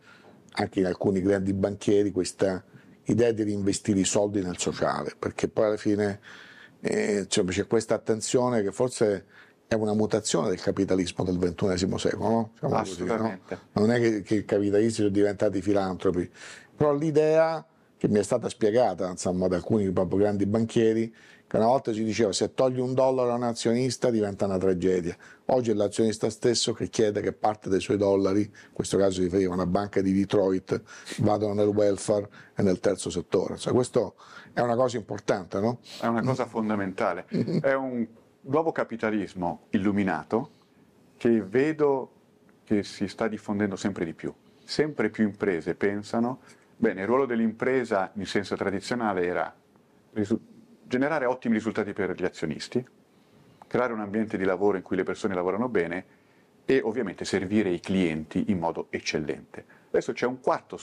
anche 0.53 0.81
in 0.81 0.87
alcuni 0.87 1.21
grandi 1.21 1.53
banchieri, 1.53 2.11
questa 2.11 2.65
idea 3.05 3.33
di 3.33 3.43
reinvestire 3.43 4.01
i 4.01 4.05
soldi 4.05 4.43
nel 4.43 4.59
sociale, 4.59 5.15
perché 5.19 5.49
poi 5.49 5.65
alla 5.67 5.77
fine 5.77 6.21
eh, 6.81 7.27
cioè, 7.29 7.45
c'è 7.45 7.67
questa 7.67 7.95
attenzione 7.95 8.63
che 8.63 8.73
forse 8.73 9.27
è 9.67 9.75
una 9.75 9.95
mutazione 9.95 10.49
del 10.49 10.61
capitalismo 10.61 11.25
del 11.25 11.39
XXI 11.39 11.99
secolo, 11.99 12.29
no? 12.29 12.51
Diciamo 12.55 12.75
Assolutamente. 12.75 13.41
Così, 13.47 13.61
no? 13.73 13.81
Non 13.87 13.93
è 13.93 14.01
che, 14.01 14.23
che 14.23 14.35
i 14.37 14.45
capitalisti 14.45 14.95
sono 14.95 15.09
diventati 15.11 15.63
filantropi, 15.63 16.29
però 16.75 16.95
l'idea 16.95 17.65
che 18.01 18.09
mi 18.09 18.19
è 18.19 18.23
stata 18.23 18.49
spiegata 18.49 19.11
insomma, 19.11 19.47
da 19.47 19.57
alcuni 19.57 19.91
proprio 19.93 20.21
grandi 20.21 20.47
banchieri, 20.47 21.15
che 21.47 21.57
una 21.59 21.67
volta 21.67 21.93
si 21.93 22.03
diceva 22.03 22.33
se 22.33 22.55
togli 22.55 22.81
un 22.81 22.95
dollaro 22.95 23.31
a 23.31 23.35
un 23.35 23.43
azionista 23.43 24.09
diventa 24.09 24.47
una 24.47 24.57
tragedia. 24.57 25.15
Oggi 25.47 25.71
è 25.71 25.75
l'azionista 25.75 26.31
stesso 26.31 26.73
che 26.73 26.89
chiede 26.89 27.21
che 27.21 27.35
parte 27.35 27.69
dei 27.69 27.79
suoi 27.79 27.99
dollari, 27.99 28.41
in 28.41 28.73
questo 28.73 28.97
caso 28.97 29.17
si 29.17 29.25
riferiva 29.25 29.51
a 29.51 29.55
una 29.57 29.67
banca 29.67 30.01
di 30.01 30.15
Detroit, 30.15 30.81
vadano 31.19 31.53
nel 31.53 31.67
welfare 31.67 32.27
e 32.55 32.63
nel 32.63 32.81
terzo 32.81 33.11
settore. 33.11 33.59
Cioè, 33.59 33.75
questo 33.75 34.15
è 34.55 34.61
una 34.61 34.77
cosa 34.77 34.97
importante, 34.97 35.61
no? 35.61 35.81
È 36.01 36.07
una 36.07 36.23
cosa 36.23 36.47
fondamentale. 36.47 37.27
è 37.61 37.75
un 37.75 38.07
nuovo 38.43 38.73
capitalismo 38.73 39.67
illuminato 39.73 40.53
che 41.19 41.43
vedo 41.43 42.13
che 42.65 42.83
si 42.83 43.09
sta 43.09 43.29
diffondendo 43.29 43.77
sempre 43.77 44.07
di 44.07 44.15
più. 44.15 44.33
sempre 44.71 45.11
più 45.11 45.25
imprese 45.25 45.75
pensano, 45.75 46.39
bene, 46.81 47.03
il 47.03 47.07
ruolo 47.07 47.27
dell'impresa 47.27 48.11
in 48.15 48.25
senso 48.25 48.57
tradizionale 48.57 49.27
era 49.27 49.55
generare 50.83 51.27
ottimi 51.27 51.55
risultati 51.55 51.93
per 51.93 52.15
gli 52.15 52.25
azionisti, 52.25 52.85
creare 53.67 53.93
un 53.93 54.01
ambiente 54.01 54.39
di 54.39 54.45
lavoro 54.45 54.79
in 54.79 54.83
cui 54.83 54.97
le 54.97 55.03
persone 55.03 55.35
lavorano 55.35 55.69
bene 55.69 56.19
e 56.65 56.81
ovviamente 56.83 57.27
servire 57.27 57.69
i 57.69 57.81
clienti 57.81 58.47
in 58.49 58.59
modo 58.59 58.87
eccellente. 58.89 59.65
Adesso 59.89 60.13
c'è 60.15 60.27
un 60.27 60.41
quarto 60.41 60.79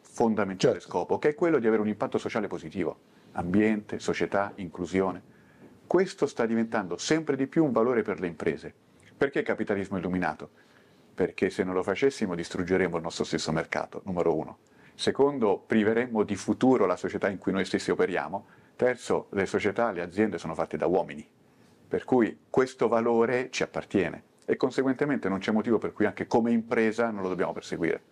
fondamentale 0.00 0.74
Certo. 0.74 0.88
scopo, 0.88 1.18
che 1.18 1.30
è 1.30 1.34
quello 1.34 1.58
di 1.58 1.66
avere 1.66 1.80
un 1.80 1.88
impatto 1.88 2.18
sociale 2.18 2.46
positivo, 2.46 2.98
ambiente, 3.32 3.98
società, 3.98 4.52
inclusione. 4.56 5.36
Questo 5.86 6.26
sta 6.26 6.44
diventando 6.44 6.98
sempre 6.98 7.36
di 7.36 7.46
più 7.46 7.64
un 7.64 7.72
valore 7.72 8.02
per 8.02 8.20
le 8.20 8.26
imprese. 8.26 8.74
Perché 9.16 9.42
capitalismo 9.42 9.96
illuminato? 9.96 10.50
Perché 11.14 11.48
se 11.48 11.64
non 11.64 11.72
lo 11.74 11.82
facessimo 11.82 12.34
distruggeremmo 12.34 12.96
il 12.96 13.02
nostro 13.02 13.24
stesso 13.24 13.50
mercato, 13.50 14.02
numero 14.04 14.36
uno. 14.36 14.58
Secondo, 14.98 15.62
priveremmo 15.64 16.24
di 16.24 16.34
futuro 16.34 16.84
la 16.84 16.96
società 16.96 17.28
in 17.28 17.38
cui 17.38 17.52
noi 17.52 17.64
stessi 17.64 17.92
operiamo. 17.92 18.46
Terzo, 18.74 19.28
le 19.30 19.46
società, 19.46 19.92
le 19.92 20.02
aziende 20.02 20.38
sono 20.38 20.56
fatte 20.56 20.76
da 20.76 20.86
uomini. 20.86 21.24
Per 21.86 22.02
cui 22.02 22.36
questo 22.50 22.88
valore 22.88 23.46
ci 23.52 23.62
appartiene 23.62 24.24
e 24.44 24.56
conseguentemente 24.56 25.28
non 25.28 25.38
c'è 25.38 25.52
motivo 25.52 25.78
per 25.78 25.92
cui 25.92 26.04
anche 26.04 26.26
come 26.26 26.50
impresa 26.50 27.12
non 27.12 27.22
lo 27.22 27.28
dobbiamo 27.28 27.52
perseguire. 27.52 28.02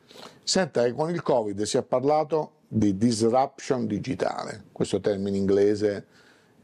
Senta, 0.45 0.85
eh, 0.85 0.93
con 0.93 1.11
il 1.11 1.23
Covid 1.23 1.61
si 1.62 1.76
è 1.76 1.83
parlato 1.83 2.52
di 2.69 2.97
disruption 2.97 3.88
digitale, 3.88 4.66
questo 4.71 5.00
termine 5.00 5.37
inglese 5.37 6.07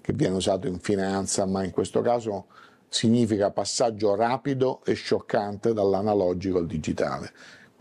che 0.00 0.12
viene 0.12 0.36
usato 0.36 0.68
in 0.68 0.78
finanza, 0.78 1.46
ma 1.46 1.64
in 1.64 1.72
questo 1.72 2.00
caso 2.00 2.46
significa 2.88 3.50
passaggio 3.50 4.14
rapido 4.14 4.84
e 4.84 4.92
scioccante 4.92 5.72
dall'analogico 5.72 6.58
al 6.58 6.66
digitale. 6.66 7.32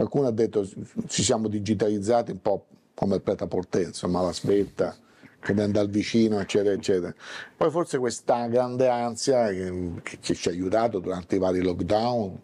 Qualcuno 0.01 0.29
ha 0.29 0.31
detto 0.31 0.67
ci 1.05 1.21
siamo 1.21 1.47
digitalizzati 1.47 2.31
un 2.31 2.41
po' 2.41 2.65
come 2.95 3.17
il 3.17 3.21
pret-à-porter, 3.21 3.83
insomma 3.83 4.21
la 4.21 4.31
che 4.33 5.53
viene 5.53 5.71
dal 5.71 5.89
vicino, 5.89 6.39
eccetera, 6.39 6.73
eccetera. 6.73 7.13
Poi 7.55 7.69
forse 7.69 7.99
questa 7.99 8.47
grande 8.47 8.87
ansia 8.87 9.49
che, 9.49 10.01
che- 10.01 10.33
ci 10.33 10.47
ha 10.47 10.51
aiutato 10.51 10.97
durante 10.97 11.35
i 11.35 11.37
vari 11.37 11.61
lockdown 11.61 12.39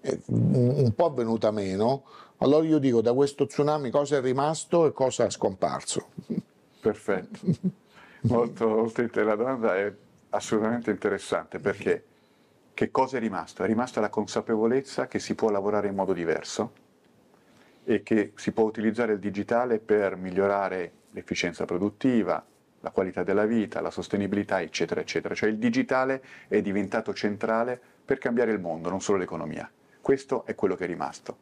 è 0.00 0.16
un 0.26 0.72
un 0.76 0.94
po' 0.94 1.12
venuta 1.12 1.50
meno. 1.50 2.04
Allora 2.38 2.64
io 2.64 2.78
dico 2.78 3.00
da 3.00 3.12
questo 3.12 3.46
tsunami 3.46 3.90
cosa 3.90 4.18
è 4.18 4.20
rimasto 4.20 4.86
e 4.86 4.92
cosa 4.92 5.24
è 5.24 5.30
scomparso. 5.30 6.10
Perfetto. 6.80 7.38
Molto, 8.22 8.92
la 9.14 9.34
domanda 9.34 9.76
è 9.76 9.92
assolutamente 10.30 10.92
interessante 10.92 11.58
perché 11.58 12.04
che 12.72 12.92
cosa 12.92 13.16
è 13.16 13.20
rimasto? 13.20 13.64
È 13.64 13.66
rimasta 13.66 14.00
la 14.00 14.10
consapevolezza 14.10 15.08
che 15.08 15.18
si 15.18 15.34
può 15.34 15.50
lavorare 15.50 15.88
in 15.88 15.96
modo 15.96 16.12
diverso 16.12 16.88
e 17.90 18.04
che 18.04 18.30
si 18.36 18.52
può 18.52 18.62
utilizzare 18.62 19.14
il 19.14 19.18
digitale 19.18 19.80
per 19.80 20.14
migliorare 20.14 20.92
l'efficienza 21.10 21.64
produttiva, 21.64 22.46
la 22.82 22.90
qualità 22.92 23.24
della 23.24 23.46
vita, 23.46 23.80
la 23.80 23.90
sostenibilità, 23.90 24.60
eccetera, 24.60 25.00
eccetera. 25.00 25.34
Cioè 25.34 25.48
il 25.48 25.58
digitale 25.58 26.22
è 26.46 26.62
diventato 26.62 27.12
centrale 27.12 27.80
per 28.04 28.18
cambiare 28.18 28.52
il 28.52 28.60
mondo, 28.60 28.90
non 28.90 29.00
solo 29.00 29.18
l'economia. 29.18 29.68
Questo 30.00 30.46
è 30.46 30.54
quello 30.54 30.76
che 30.76 30.84
è 30.84 30.86
rimasto. 30.86 31.36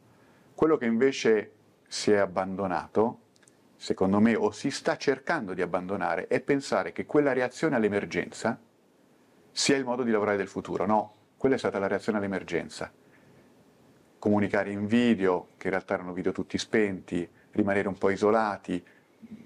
Quello 0.55 0.75
che 0.75 0.85
invece 0.85 1.51
si 1.87 2.09
è 2.09 2.17
abbandonato, 2.17 3.19
secondo 3.75 4.19
me, 4.19 4.35
o 4.35 4.49
si 4.49 4.71
sta 4.71 4.97
cercando 4.97 5.53
di 5.53 5.61
abbandonare, 5.61 6.25
è 6.25 6.39
pensare 6.39 6.93
che 6.93 7.05
quella 7.05 7.31
reazione 7.31 7.75
all'emergenza 7.75 8.59
sia 9.51 9.77
il 9.77 9.83
modo 9.83 10.01
di 10.01 10.09
lavorare 10.09 10.37
del 10.37 10.47
futuro. 10.47 10.87
No, 10.87 11.13
quella 11.37 11.53
è 11.53 11.59
stata 11.59 11.77
la 11.77 11.85
reazione 11.85 12.17
all'emergenza. 12.17 12.91
Comunicare 14.19 14.69
in 14.69 14.85
video, 14.85 15.47
che 15.57 15.67
in 15.67 15.73
realtà 15.73 15.93
erano 15.93 16.11
video 16.11 16.33
tutti 16.33 16.57
spenti, 16.57 17.27
rimanere 17.51 17.87
un 17.87 17.97
po' 17.97 18.09
isolati, 18.09 18.83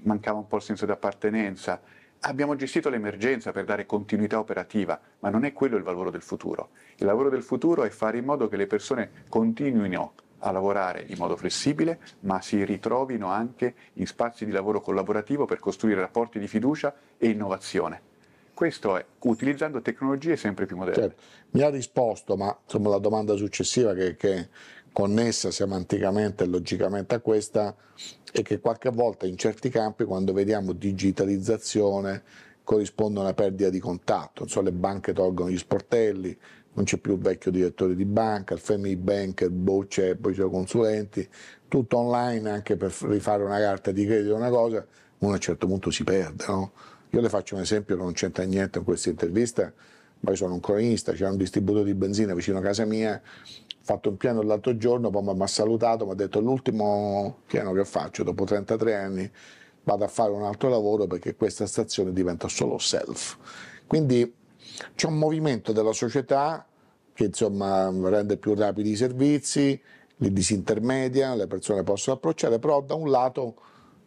mancava 0.02 0.40
un 0.40 0.48
po' 0.48 0.56
il 0.56 0.64
senso 0.64 0.86
di 0.86 0.92
appartenenza. 0.92 1.80
Abbiamo 2.22 2.56
gestito 2.56 2.90
l'emergenza 2.90 3.52
per 3.52 3.66
dare 3.66 3.86
continuità 3.86 4.40
operativa, 4.40 5.00
ma 5.20 5.30
non 5.30 5.46
è 5.46 5.54
quello 5.54 5.78
il 5.78 5.84
lavoro 5.84 6.10
del 6.10 6.24
futuro. 6.24 6.70
Il 6.98 7.06
lavoro 7.06 7.30
del 7.30 7.44
futuro 7.44 7.84
è 7.84 7.90
fare 7.90 8.18
in 8.18 8.26
modo 8.26 8.48
che 8.48 8.58
le 8.58 8.66
persone 8.66 9.12
continuino 9.30 10.14
a 10.40 10.52
lavorare 10.52 11.06
in 11.08 11.18
modo 11.20 11.36
flessibile, 11.36 12.00
ma 12.22 12.42
si 12.42 12.66
ritrovino 12.66 13.28
anche 13.28 13.76
in 13.94 14.08
spazi 14.08 14.44
di 14.44 14.52
lavoro 14.52 14.82
collaborativo 14.82 15.46
per 15.46 15.60
costruire 15.60 16.02
rapporti 16.02 16.40
di 16.40 16.48
fiducia 16.48 16.96
e 17.18 17.30
innovazione. 17.30 18.13
Questo 18.54 18.98
è 18.98 19.06
utilizzando 19.20 19.82
tecnologie 19.82 20.36
sempre 20.36 20.66
più 20.66 20.78
moderne. 20.78 21.02
Certo, 21.02 21.22
mi 21.52 21.62
ha 21.62 21.70
risposto, 21.70 22.36
ma 22.36 22.56
insomma 22.64 22.90
la 22.90 23.00
domanda 23.00 23.36
successiva 23.36 23.94
che, 23.94 24.16
è 24.16 24.48
connessa 24.92 25.50
semanticamente 25.50 26.44
e 26.44 26.48
logicamente 26.48 27.16
a 27.16 27.20
questa 27.20 27.76
è 28.32 28.42
che 28.44 28.60
qualche 28.60 28.90
volta 28.90 29.26
in 29.26 29.38
certi 29.38 29.70
campi 29.70 30.06
quando 30.06 30.34
vediamo 30.34 30.72
digitalizzazione 30.72 32.22
corrisponde 32.64 33.20
a 33.20 33.24
una 33.24 33.34
perdita 33.34 33.70
di 33.70 33.80
contatto, 33.80 34.48
so, 34.48 34.62
le 34.62 34.72
banche 34.72 35.12
tolgono 35.14 35.50
gli 35.50 35.58
sportelli, 35.58 36.38
non 36.74 36.86
c'è 36.86 36.98
più 36.98 37.14
il 37.14 37.20
vecchio 37.20 37.52
direttore 37.52 37.96
di 37.96 38.06
banca, 38.06 38.54
il 38.54 38.60
family 38.60 38.96
banker, 38.96 39.50
boh, 39.50 39.86
c'è, 39.88 40.16
poi 40.16 40.34
c'è 40.34 40.48
consulenti, 40.50 41.28
tutto 41.68 41.98
online 41.98 42.50
anche 42.50 42.78
per 42.78 42.96
rifare 43.02 43.44
una 43.44 43.60
carta 43.60 43.92
di 43.92 44.06
credito, 44.06 44.36
una 44.36 44.50
cosa, 44.50 44.86
uno 45.20 45.32
a 45.32 45.36
un 45.36 45.40
certo 45.40 45.68
punto 45.68 45.92
si 45.92 46.04
perde, 46.04 46.46
no? 46.48 46.72
Io 47.14 47.22
le 47.22 47.30
faccio 47.30 47.54
un 47.54 47.62
esempio 47.62 47.96
non 47.96 48.12
c'entra 48.14 48.44
niente 48.44 48.80
in 48.80 48.84
questa 48.84 49.10
intervista, 49.10 49.72
ma 50.22 50.32
io 50.32 50.36
sono 50.36 50.56
un 50.56 50.60
cronista, 50.60 51.12
c'era 51.12 51.30
un 51.30 51.38
distributore 51.38 51.86
di 51.86 51.94
benzina 51.94 52.34
vicino 52.34 52.58
a 52.58 52.62
casa 52.62 52.86
mia, 52.86 53.22
ho 53.24 53.78
fatto 53.82 54.10
un 54.10 54.18
piano 54.18 54.42
l'altro 54.42 54.76
giorno, 54.78 55.12
poi 55.12 55.22
mi 55.22 55.44
ha 55.44 55.48
salutato, 55.48 56.08
mi 56.08 56.14
ha 56.14 56.16
detto 56.16 56.40
l'ultimo 56.40 57.42
piano 57.46 57.72
che 57.72 57.86
faccio 57.86 58.24
dopo 58.24 58.46
33 58.46 58.96
anni 58.96 59.32
vado 59.84 60.06
a 60.06 60.08
fare 60.08 60.32
un 60.32 60.42
altro 60.42 60.70
lavoro 60.70 61.06
perché 61.06 61.36
questa 61.36 61.68
stazione 61.68 62.14
diventa 62.14 62.48
solo 62.48 62.80
self. 62.80 63.38
Quindi 63.86 64.34
c'è 64.96 65.06
un 65.06 65.20
movimento 65.20 65.72
della 65.72 65.94
società 65.94 66.66
che 67.14 67.26
insomma 67.26 67.92
rende 68.10 68.38
più 68.38 68.56
rapidi 68.56 68.90
i 68.90 68.96
servizi, 68.96 69.80
li 70.16 70.34
disintermedia, 70.34 71.36
le 71.36 71.46
persone 71.46 71.84
possono 71.84 72.16
approcciare, 72.16 72.58
però 72.58 72.82
da 72.82 72.96
un 72.96 73.12
lato 73.12 73.56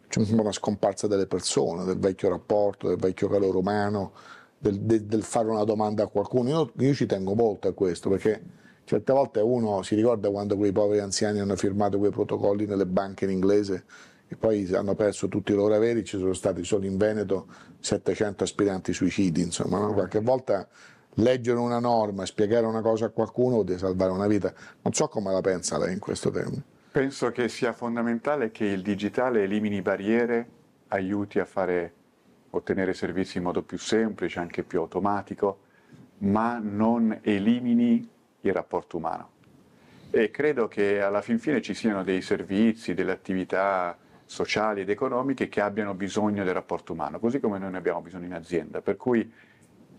c'è 0.07 0.21
una 0.31 0.51
scomparsa 0.51 1.07
delle 1.07 1.27
persone, 1.27 1.83
del 1.85 1.97
vecchio 1.99 2.29
rapporto, 2.29 2.87
del 2.87 2.97
vecchio 2.97 3.27
calore 3.27 3.57
umano, 3.57 4.11
del, 4.57 4.79
del- 4.79 5.03
del 5.03 5.23
fare 5.23 5.49
una 5.49 5.63
domanda 5.63 6.03
a 6.03 6.07
qualcuno. 6.07 6.49
Io, 6.49 6.71
io 6.77 6.93
ci 6.93 7.05
tengo 7.05 7.35
molto 7.35 7.67
a 7.67 7.73
questo 7.73 8.09
perché 8.09 8.41
certe 8.85 9.11
volte 9.11 9.39
uno 9.41 9.81
si 9.83 9.95
ricorda 9.95 10.29
quando 10.29 10.55
quei 10.55 10.71
poveri 10.71 10.99
anziani 11.01 11.39
hanno 11.39 11.55
firmato 11.55 11.97
quei 11.97 12.11
protocolli 12.11 12.65
nelle 12.65 12.85
banche 12.85 13.25
in 13.25 13.31
inglese 13.31 13.83
e 14.29 14.35
poi 14.35 14.73
hanno 14.73 14.95
perso 14.95 15.27
tutti 15.27 15.51
i 15.51 15.55
loro 15.55 15.73
averi, 15.73 16.03
ci 16.03 16.17
sono 16.17 16.33
stati 16.33 16.63
solo 16.63 16.85
in 16.85 16.97
Veneto 16.97 17.47
700 17.79 18.43
aspiranti 18.43 18.91
suicidi, 18.93 19.41
insomma, 19.41 19.79
no? 19.79 19.93
qualche 19.93 20.19
volta 20.19 20.67
leggere 21.15 21.57
una 21.57 21.79
norma, 21.79 22.25
spiegare 22.25 22.65
una 22.65 22.81
cosa 22.81 23.05
a 23.05 23.09
qualcuno 23.09 23.55
vuol 23.55 23.65
dire 23.65 23.77
salvare 23.77 24.11
una 24.11 24.27
vita. 24.27 24.53
Non 24.81 24.93
so 24.93 25.07
come 25.07 25.31
la 25.31 25.41
pensa 25.41 25.77
lei 25.77 25.93
in 25.93 25.99
questo 25.99 26.29
termine. 26.29 26.63
Penso 26.91 27.31
che 27.31 27.47
sia 27.47 27.73
fondamentale 27.73 28.49
che 28.49 28.65
il 28.65 28.81
digitale 28.81 29.43
elimini 29.43 29.81
barriere, 29.81 30.47
aiuti 30.87 31.39
a 31.39 31.45
fare, 31.45 31.93
ottenere 32.51 32.93
servizi 32.93 33.37
in 33.37 33.43
modo 33.43 33.61
più 33.61 33.77
semplice, 33.77 34.39
anche 34.39 34.63
più 34.63 34.79
automatico, 34.79 35.59
ma 36.19 36.59
non 36.61 37.19
elimini 37.21 38.09
il 38.41 38.53
rapporto 38.53 38.97
umano. 38.97 39.29
E 40.09 40.31
credo 40.31 40.67
che 40.67 41.01
alla 41.01 41.21
fin 41.21 41.37
fine 41.37 41.61
ci 41.61 41.73
siano 41.73 42.03
dei 42.03 42.21
servizi, 42.21 42.93
delle 42.93 43.11
attività 43.11 43.95
sociali 44.25 44.81
ed 44.81 44.89
economiche 44.89 45.49
che 45.49 45.61
abbiano 45.61 45.93
bisogno 45.93 46.43
del 46.43 46.53
rapporto 46.53 46.93
umano, 46.93 47.19
così 47.19 47.39
come 47.39 47.59
noi 47.59 47.71
ne 47.71 47.77
abbiamo 47.77 48.01
bisogno 48.01 48.25
in 48.25 48.33
azienda. 48.33 48.81
Per 48.81 48.95
cui 48.95 49.31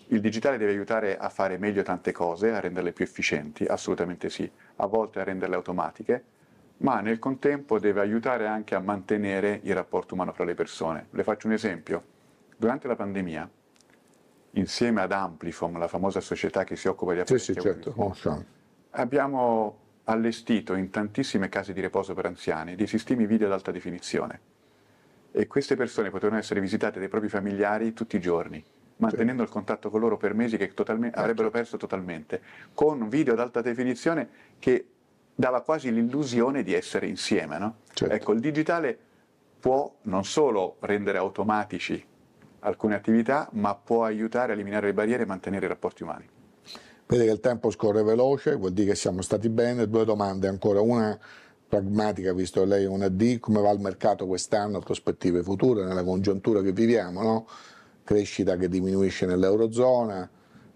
il 0.09 0.21
digitale 0.21 0.57
deve 0.57 0.73
aiutare 0.73 1.17
a 1.17 1.29
fare 1.29 1.59
meglio 1.59 1.83
tante 1.83 2.13
cose, 2.13 2.51
a 2.51 2.61
renderle 2.61 2.93
più 2.93 3.05
efficienti, 3.05 3.65
assolutamente 3.65 4.31
sì, 4.31 4.51
a 4.77 4.87
volte 4.87 5.21
a 5.21 5.25
renderle 5.25 5.55
automatiche, 5.55 6.25
ma 6.79 7.01
nel 7.01 7.19
contempo 7.19 7.79
deve 7.79 8.01
aiutare 8.01 8.47
anche 8.47 8.75
a 8.75 8.81
mantenere 8.81 9.61
il 9.65 9.75
rapporto 9.75 10.15
umano 10.15 10.33
fra 10.33 10.45
le 10.45 10.55
persone. 10.55 11.07
Le 11.11 11.25
faccio 11.25 11.47
un 11.47 11.55
esempio. 11.55 12.17
Durante 12.57 12.87
la 12.87 12.97
pandemia, 12.97 13.49
insieme 14.53 15.01
ad 15.01 15.13
Amplifom, 15.13 15.79
la 15.79 15.89
famosa 15.89 16.21
società 16.21 16.65
che 16.65 16.77
si 16.77 16.89
occupa 16.89 17.15
di 17.15 17.23
Sì, 17.25 17.39
sì, 17.39 17.51
apparecchi 17.53 17.83
certo, 17.83 18.15
abbiamo 18.91 19.79
allestito 20.05 20.75
in 20.75 20.91
tantissime 20.91 21.49
case 21.49 21.73
di 21.73 21.81
riposo 21.81 22.15
per 22.15 22.27
anziani 22.27 22.75
dei 22.75 22.87
sistemi 22.87 23.27
video 23.27 23.47
ad 23.47 23.53
alta 23.53 23.71
definizione 23.71 24.41
e 25.31 25.47
queste 25.47 25.77
persone 25.77 26.11
potevano 26.11 26.39
essere 26.39 26.61
visitate 26.61 26.99
dai 26.99 27.09
propri 27.09 27.29
familiari 27.29 27.93
tutti 27.93 28.17
i 28.17 28.21
giorni, 28.21 28.65
mantenendo 28.97 29.43
il 29.43 29.49
contatto 29.51 29.91
con 29.91 30.01
loro 30.01 30.17
per 30.17 30.35
mesi 30.35 30.57
che 30.57 30.73
totalme- 30.73 31.11
avrebbero 31.13 31.51
perso 31.51 31.77
totalmente, 31.77 32.41
con 32.73 33.09
video 33.09 33.35
ad 33.35 33.41
alta 33.41 33.61
definizione 33.61 34.29
che 34.59 34.87
dava 35.39 35.61
quasi 35.61 35.93
l'illusione 35.93 36.65
di 36.65 36.75
essere 36.75 37.07
insieme. 37.07 37.59
no? 37.59 37.77
Certo. 37.93 38.13
Ecco, 38.13 38.33
il 38.33 38.41
digitale 38.41 38.99
può 39.61 39.95
non 40.03 40.25
solo 40.25 40.79
rendere 40.81 41.17
automatici 41.19 42.05
alcune 42.61 42.97
attività, 42.97 43.49
ma 43.53 43.77
può 43.77 44.03
aiutare 44.03 44.51
a 44.51 44.55
eliminare 44.57 44.87
le 44.87 44.95
barriere 44.95 45.23
e 45.23 45.27
mantenere 45.27 45.67
i 45.67 45.69
rapporti 45.69 46.03
umani. 46.03 46.29
Vede 47.07 47.25
che 47.25 47.31
il 47.31 47.39
tempo 47.39 47.71
scorre 47.71 48.03
veloce, 48.03 48.57
vuol 48.57 48.73
dire 48.73 48.89
che 48.89 48.95
siamo 48.97 49.23
stati 49.23 49.49
bene. 49.49 49.89
Due 49.89 50.05
domande 50.05 50.49
ancora. 50.49 50.81
Una 50.81 51.17
pragmatica, 51.69 52.33
visto 52.33 52.63
che 52.63 52.67
lei 52.67 52.83
è 52.83 52.89
una 52.89 53.09
D, 53.09 53.39
come 53.39 53.61
va 53.61 53.71
il 53.71 53.79
mercato 53.79 54.27
quest'anno, 54.27 54.81
prospettive 54.81 55.45
future, 55.45 55.85
nella 55.85 56.03
congiuntura 56.03 56.63
che 56.63 56.73
viviamo, 56.73 57.23
no? 57.23 57.47
crescita 58.03 58.57
che 58.57 58.69
diminuisce 58.69 59.25
nell'Eurozona, 59.25 60.29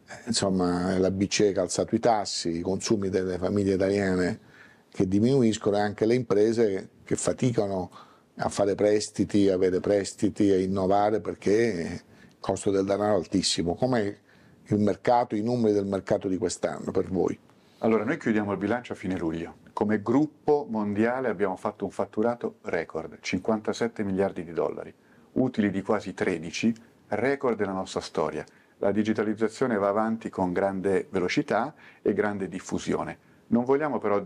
eh, 0.06 0.12
insomma 0.26 0.96
la 0.98 1.10
BCE 1.10 1.54
ha 1.56 1.62
alzato 1.62 1.96
i 1.96 1.98
tassi, 1.98 2.58
i 2.58 2.60
consumi 2.60 3.08
delle 3.08 3.38
famiglie 3.38 3.74
italiane 3.74 4.50
che 4.92 5.08
diminuiscono 5.08 5.76
anche 5.78 6.04
le 6.04 6.14
imprese 6.14 6.90
che 7.04 7.16
faticano 7.16 7.90
a 8.36 8.48
fare 8.50 8.74
prestiti, 8.74 9.48
avere 9.48 9.80
prestiti, 9.80 10.50
a 10.50 10.58
innovare 10.58 11.20
perché 11.20 12.02
il 12.30 12.36
costo 12.38 12.70
del 12.70 12.84
denaro 12.84 13.14
è 13.14 13.16
altissimo. 13.16 13.74
Com'è 13.74 14.16
il 14.66 14.78
mercato, 14.78 15.34
i 15.34 15.42
numeri 15.42 15.72
del 15.72 15.86
mercato 15.86 16.28
di 16.28 16.36
quest'anno 16.36 16.90
per 16.90 17.08
voi? 17.08 17.38
Allora, 17.78 18.04
noi 18.04 18.18
chiudiamo 18.18 18.52
il 18.52 18.58
bilancio 18.58 18.92
a 18.92 18.96
fine 18.96 19.16
luglio. 19.16 19.56
Come 19.72 20.02
gruppo 20.02 20.66
mondiale 20.68 21.28
abbiamo 21.28 21.56
fatto 21.56 21.84
un 21.84 21.90
fatturato 21.90 22.56
record, 22.62 23.18
57 23.18 24.04
miliardi 24.04 24.44
di 24.44 24.52
dollari, 24.52 24.92
utili 25.32 25.70
di 25.70 25.82
quasi 25.82 26.12
13, 26.12 26.74
record 27.08 27.56
della 27.56 27.72
nostra 27.72 28.00
storia. 28.00 28.44
La 28.78 28.92
digitalizzazione 28.92 29.76
va 29.78 29.88
avanti 29.88 30.28
con 30.28 30.52
grande 30.52 31.06
velocità 31.10 31.74
e 32.02 32.12
grande 32.12 32.48
diffusione. 32.48 33.30
Non 33.48 33.64
vogliamo 33.64 33.98
però 33.98 34.22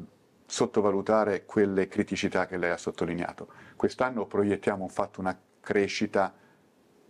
sottovalutare 0.47 1.45
quelle 1.45 1.89
criticità 1.89 2.47
che 2.47 2.57
lei 2.57 2.71
ha 2.71 2.77
sottolineato. 2.77 3.49
Quest'anno 3.77 4.27
proiettiamo 4.27 4.89
fatto 4.89 5.21
una 5.21 5.39
crescita 5.61 6.33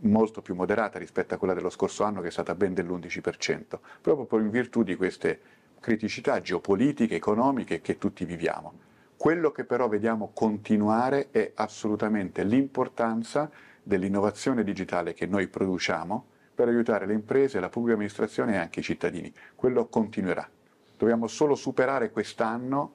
molto 0.00 0.42
più 0.42 0.54
moderata 0.54 0.98
rispetto 0.98 1.34
a 1.34 1.38
quella 1.38 1.54
dello 1.54 1.70
scorso 1.70 2.04
anno 2.04 2.20
che 2.20 2.28
è 2.28 2.32
stata 2.32 2.54
ben 2.54 2.74
dell'11%, 2.74 3.78
proprio 4.00 4.40
in 4.40 4.50
virtù 4.50 4.82
di 4.82 4.96
queste 4.96 5.40
criticità 5.80 6.40
geopolitiche, 6.40 7.14
economiche 7.14 7.80
che 7.80 7.98
tutti 7.98 8.24
viviamo. 8.24 8.84
Quello 9.16 9.50
che 9.50 9.64
però 9.64 9.88
vediamo 9.88 10.30
continuare 10.34 11.28
è 11.30 11.52
assolutamente 11.54 12.42
l'importanza 12.42 13.50
dell'innovazione 13.82 14.64
digitale 14.64 15.14
che 15.14 15.26
noi 15.26 15.46
produciamo 15.46 16.26
per 16.54 16.68
aiutare 16.68 17.06
le 17.06 17.12
imprese, 17.12 17.60
la 17.60 17.68
pubblica 17.68 17.94
amministrazione 17.94 18.54
e 18.54 18.56
anche 18.56 18.80
i 18.80 18.82
cittadini. 18.82 19.32
Quello 19.54 19.86
continuerà. 19.86 20.48
Dobbiamo 20.96 21.26
solo 21.26 21.54
superare 21.54 22.10
quest'anno, 22.10 22.94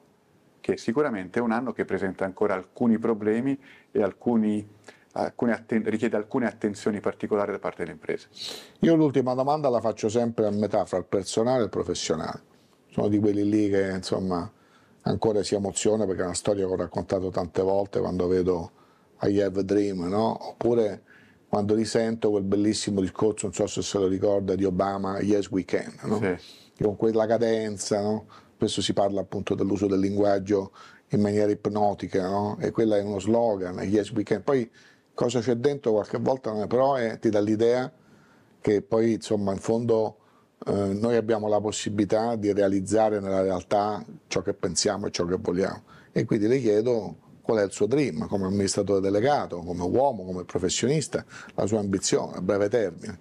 che 0.62 0.76
sicuramente 0.78 1.40
è 1.40 1.42
un 1.42 1.50
anno 1.50 1.72
che 1.72 1.84
presenta 1.84 2.24
ancora 2.24 2.54
alcuni 2.54 2.96
problemi 2.96 3.58
e 3.90 4.00
alcuni, 4.00 4.66
alcune 5.14 5.52
atten- 5.52 5.82
richiede 5.84 6.16
alcune 6.16 6.46
attenzioni 6.46 7.00
particolari 7.00 7.50
da 7.50 7.58
parte 7.58 7.78
delle 7.82 7.92
imprese. 7.92 8.28
Io 8.78 8.94
l'ultima 8.94 9.34
domanda 9.34 9.68
la 9.68 9.80
faccio 9.80 10.08
sempre 10.08 10.46
a 10.46 10.50
metà 10.50 10.84
fra 10.84 10.98
il 10.98 11.04
personale 11.04 11.62
e 11.62 11.64
il 11.64 11.68
professionale. 11.68 12.40
Sono 12.90 13.08
di 13.08 13.18
quelli 13.18 13.46
lì 13.46 13.68
che 13.68 13.90
insomma 13.90 14.48
ancora 15.02 15.42
si 15.42 15.56
emoziona 15.56 16.06
perché 16.06 16.22
è 16.22 16.26
una 16.26 16.34
storia 16.34 16.64
che 16.64 16.72
ho 16.72 16.76
raccontato 16.76 17.30
tante 17.30 17.60
volte 17.60 17.98
quando 17.98 18.28
vedo 18.28 18.70
I 19.22 19.40
Have 19.40 19.60
a 19.60 19.62
Dream, 19.64 20.06
no? 20.08 20.48
Oppure 20.50 21.02
quando 21.48 21.74
risento 21.74 22.30
quel 22.30 22.44
bellissimo 22.44 23.00
discorso, 23.00 23.46
non 23.46 23.54
so 23.54 23.66
se 23.66 23.82
se 23.82 23.98
lo 23.98 24.06
ricorda, 24.06 24.54
di 24.54 24.64
Obama, 24.64 25.18
Yes 25.20 25.50
We 25.50 25.64
Can, 25.64 25.92
no? 26.04 26.18
Sì. 26.18 26.84
con 26.84 26.96
quella 26.96 27.26
cadenza, 27.26 28.00
no? 28.00 28.26
Spesso 28.62 28.80
si 28.80 28.92
parla 28.92 29.20
appunto 29.20 29.56
dell'uso 29.56 29.88
del 29.88 29.98
linguaggio 29.98 30.70
in 31.08 31.20
maniera 31.20 31.50
ipnotica, 31.50 32.28
no? 32.28 32.56
e 32.60 32.70
quello 32.70 32.94
è 32.94 33.02
uno 33.02 33.18
slogan, 33.18 33.78
Yes 33.80 34.10
We 34.12 34.22
Can. 34.22 34.42
Poi 34.44 34.70
cosa 35.14 35.40
c'è 35.40 35.56
dentro 35.56 35.90
qualche 35.90 36.18
volta 36.18 36.52
non 36.52 36.62
è, 36.62 36.66
però 36.68 36.94
è, 36.94 37.18
ti 37.18 37.28
dà 37.28 37.40
l'idea 37.40 37.90
che 38.60 38.82
poi 38.82 39.14
insomma 39.14 39.50
in 39.50 39.58
fondo 39.58 40.16
eh, 40.64 40.72
noi 40.72 41.16
abbiamo 41.16 41.48
la 41.48 41.60
possibilità 41.60 42.36
di 42.36 42.52
realizzare 42.52 43.18
nella 43.18 43.42
realtà 43.42 44.04
ciò 44.28 44.42
che 44.42 44.54
pensiamo 44.54 45.06
e 45.06 45.10
ciò 45.10 45.24
che 45.24 45.36
vogliamo. 45.40 45.82
E 46.12 46.24
quindi 46.24 46.46
le 46.46 46.60
chiedo 46.60 47.16
qual 47.42 47.58
è 47.58 47.64
il 47.64 47.72
suo 47.72 47.86
dream 47.86 48.28
come 48.28 48.46
amministratore 48.46 49.00
delegato, 49.00 49.58
come 49.58 49.82
uomo, 49.82 50.24
come 50.24 50.44
professionista, 50.44 51.24
la 51.54 51.66
sua 51.66 51.80
ambizione 51.80 52.36
a 52.36 52.40
breve 52.40 52.68
termine. 52.68 53.18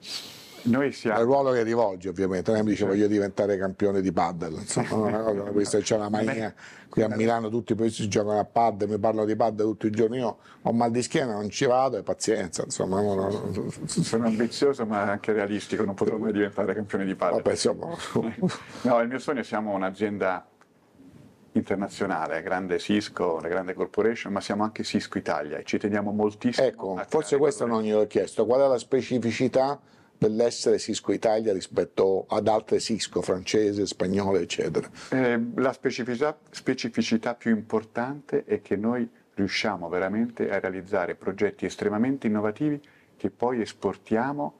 Noi 0.63 0.87
Il 0.87 0.93
siamo... 0.93 1.21
ruolo 1.23 1.51
che 1.51 1.63
rivolge 1.63 2.09
ovviamente, 2.09 2.51
non 2.51 2.59
è 2.59 2.63
mi 2.63 2.69
dice 2.71 2.85
voglio 2.85 3.07
diventare 3.07 3.57
campione 3.57 4.01
di 4.01 4.11
paddle, 4.11 4.59
insomma, 4.59 5.29
è 5.29 5.51
questa, 5.51 5.79
c'è 5.79 5.95
una 5.95 6.09
mania, 6.09 6.53
qui 6.89 7.01
a 7.01 7.07
Milano 7.09 7.49
tutti 7.49 7.71
i 7.71 7.75
paesi 7.75 8.07
giocano 8.07 8.39
a 8.39 8.45
paddle, 8.45 8.87
mi 8.87 8.99
parlano 8.99 9.25
di 9.25 9.35
paddle 9.35 9.65
tutti 9.65 9.87
i 9.87 9.91
giorni, 9.91 10.17
io 10.17 10.37
ho 10.61 10.71
mal 10.73 10.91
di 10.91 11.01
schiena, 11.01 11.33
non 11.33 11.49
ci 11.49 11.65
vado 11.65 11.97
e 11.97 12.03
pazienza, 12.03 12.63
insomma, 12.63 13.01
no, 13.01 13.15
no, 13.15 13.29
no. 13.29 13.71
Sono 13.85 14.27
ambizioso 14.27 14.85
ma 14.85 15.01
anche 15.01 15.33
realistico, 15.33 15.83
non 15.83 15.95
potrò 15.95 16.17
mai 16.17 16.31
diventare 16.31 16.73
campione 16.73 17.05
di 17.05 17.15
padel. 17.15 17.37
vabbè 17.37 17.51
insomma, 17.51 17.95
No, 18.81 18.99
il 19.01 19.07
mio 19.07 19.19
sogno 19.19 19.43
siamo 19.43 19.73
un'azienda 19.73 20.45
internazionale, 21.53 22.41
grande 22.41 22.79
Cisco, 22.79 23.35
una 23.35 23.47
grande 23.47 23.73
corporation, 23.73 24.31
ma 24.31 24.39
siamo 24.41 24.63
anche 24.63 24.83
Cisco 24.83 25.17
Italia 25.17 25.57
e 25.57 25.63
ci 25.63 25.77
teniamo 25.77 26.11
moltissimo. 26.11 26.67
ecco, 26.67 27.01
forse 27.07 27.37
questo 27.37 27.65
non 27.65 27.81
gliel'ho 27.81 28.07
chiesto, 28.07 28.45
qual 28.45 28.61
è 28.61 28.67
la 28.67 28.77
specificità 28.77 29.79
dell'essere 30.21 30.77
Cisco 30.77 31.11
Italia 31.13 31.51
rispetto 31.51 32.27
ad 32.29 32.47
altre 32.47 32.79
Cisco, 32.79 33.23
francese, 33.23 33.87
spagnole, 33.87 34.41
eccetera. 34.41 34.87
Eh, 35.09 35.47
la 35.55 35.73
specificità, 35.73 36.37
specificità 36.51 37.33
più 37.33 37.49
importante 37.49 38.43
è 38.45 38.61
che 38.61 38.75
noi 38.75 39.09
riusciamo 39.33 39.89
veramente 39.89 40.51
a 40.51 40.59
realizzare 40.59 41.15
progetti 41.15 41.65
estremamente 41.65 42.27
innovativi 42.27 42.79
che 43.17 43.31
poi 43.31 43.61
esportiamo 43.61 44.59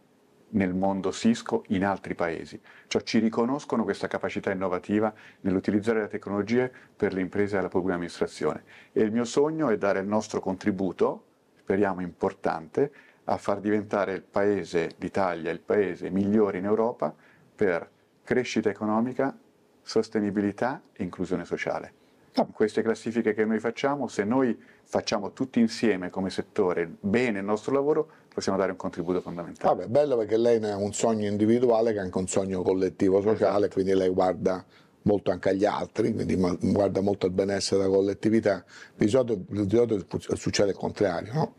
nel 0.54 0.74
mondo 0.74 1.12
Cisco 1.12 1.64
in 1.68 1.86
altri 1.86 2.16
paesi. 2.16 2.60
Cioè 2.88 3.04
ci 3.04 3.20
riconoscono 3.20 3.84
questa 3.84 4.08
capacità 4.08 4.50
innovativa 4.50 5.14
nell'utilizzare 5.42 6.02
le 6.02 6.08
tecnologie 6.08 6.72
per 6.96 7.14
le 7.14 7.22
imprese 7.22 7.60
e 7.60 7.62
la 7.62 7.70
pubblica 7.70 7.94
amministrazione. 7.94 8.64
E 8.92 9.04
il 9.04 9.12
mio 9.12 9.26
sogno 9.26 9.70
è 9.70 9.78
dare 9.78 10.00
il 10.00 10.08
nostro 10.08 10.40
contributo, 10.40 11.26
speriamo 11.60 12.02
importante, 12.02 12.92
a 13.26 13.38
far 13.38 13.60
diventare 13.60 14.14
il 14.14 14.24
paese, 14.24 14.92
l'Italia, 14.98 15.52
il 15.52 15.60
paese 15.60 16.10
migliore 16.10 16.58
in 16.58 16.66
Europa 16.66 17.14
per 17.56 17.90
crescita 18.24 18.70
economica, 18.70 19.38
sostenibilità 19.82 20.82
e 20.94 21.04
inclusione 21.04 21.46
sociale. 21.46 21.94
In 22.36 22.52
queste 22.54 22.82
classifiche 22.82 23.34
che 23.34 23.44
noi 23.44 23.60
facciamo, 23.60 24.08
se 24.08 24.24
noi 24.24 24.58
facciamo 24.84 25.34
tutti 25.34 25.60
insieme 25.60 26.10
come 26.10 26.30
settore 26.30 26.90
bene 27.00 27.40
il 27.40 27.46
nostro 27.46 27.74
lavoro, 27.74 28.10
possiamo 28.34 28.58
dare 28.58 28.72
un 28.72 28.78
contributo 28.78 29.20
fondamentale. 29.20 29.76
Vabbè, 29.76 29.90
bello 29.90 30.16
perché 30.18 30.38
lei 30.38 30.64
ha 30.64 30.78
un 30.78 30.94
sogno 30.94 31.28
individuale 31.28 31.92
che 31.92 32.00
è 32.00 32.02
anche 32.02 32.18
un 32.18 32.28
sogno 32.28 32.62
collettivo 32.62 33.22
sociale, 33.22 33.68
quindi 33.68 33.94
lei 33.94 34.10
guarda 34.10 34.64
molto 35.04 35.32
anche 35.32 35.50
agli 35.50 35.66
altri, 35.66 36.14
quindi 36.14 36.36
guarda 36.36 37.02
molto 37.02 37.26
al 37.26 37.34
benessere 37.34 37.82
della 37.82 37.94
collettività. 37.94 38.64
Di 38.96 39.10
solito, 39.10 39.42
di 39.50 39.70
solito 39.70 40.36
succede 40.36 40.70
il 40.70 40.78
contrario, 40.78 41.34
no? 41.34 41.56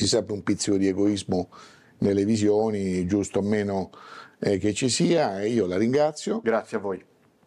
C'è 0.00 0.06
sempre 0.06 0.32
un 0.32 0.42
pizzico 0.42 0.78
di 0.78 0.88
egoismo 0.88 1.50
nelle 1.98 2.24
visioni, 2.24 3.04
giusto 3.04 3.40
o 3.40 3.42
meno 3.42 3.90
eh, 4.38 4.56
che 4.56 4.72
ci 4.72 4.88
sia, 4.88 5.42
e 5.42 5.48
io 5.48 5.66
la 5.66 5.76
ringrazio 5.76 6.40
Grazie 6.42 6.78
a 6.78 6.80
voi. 6.80 7.04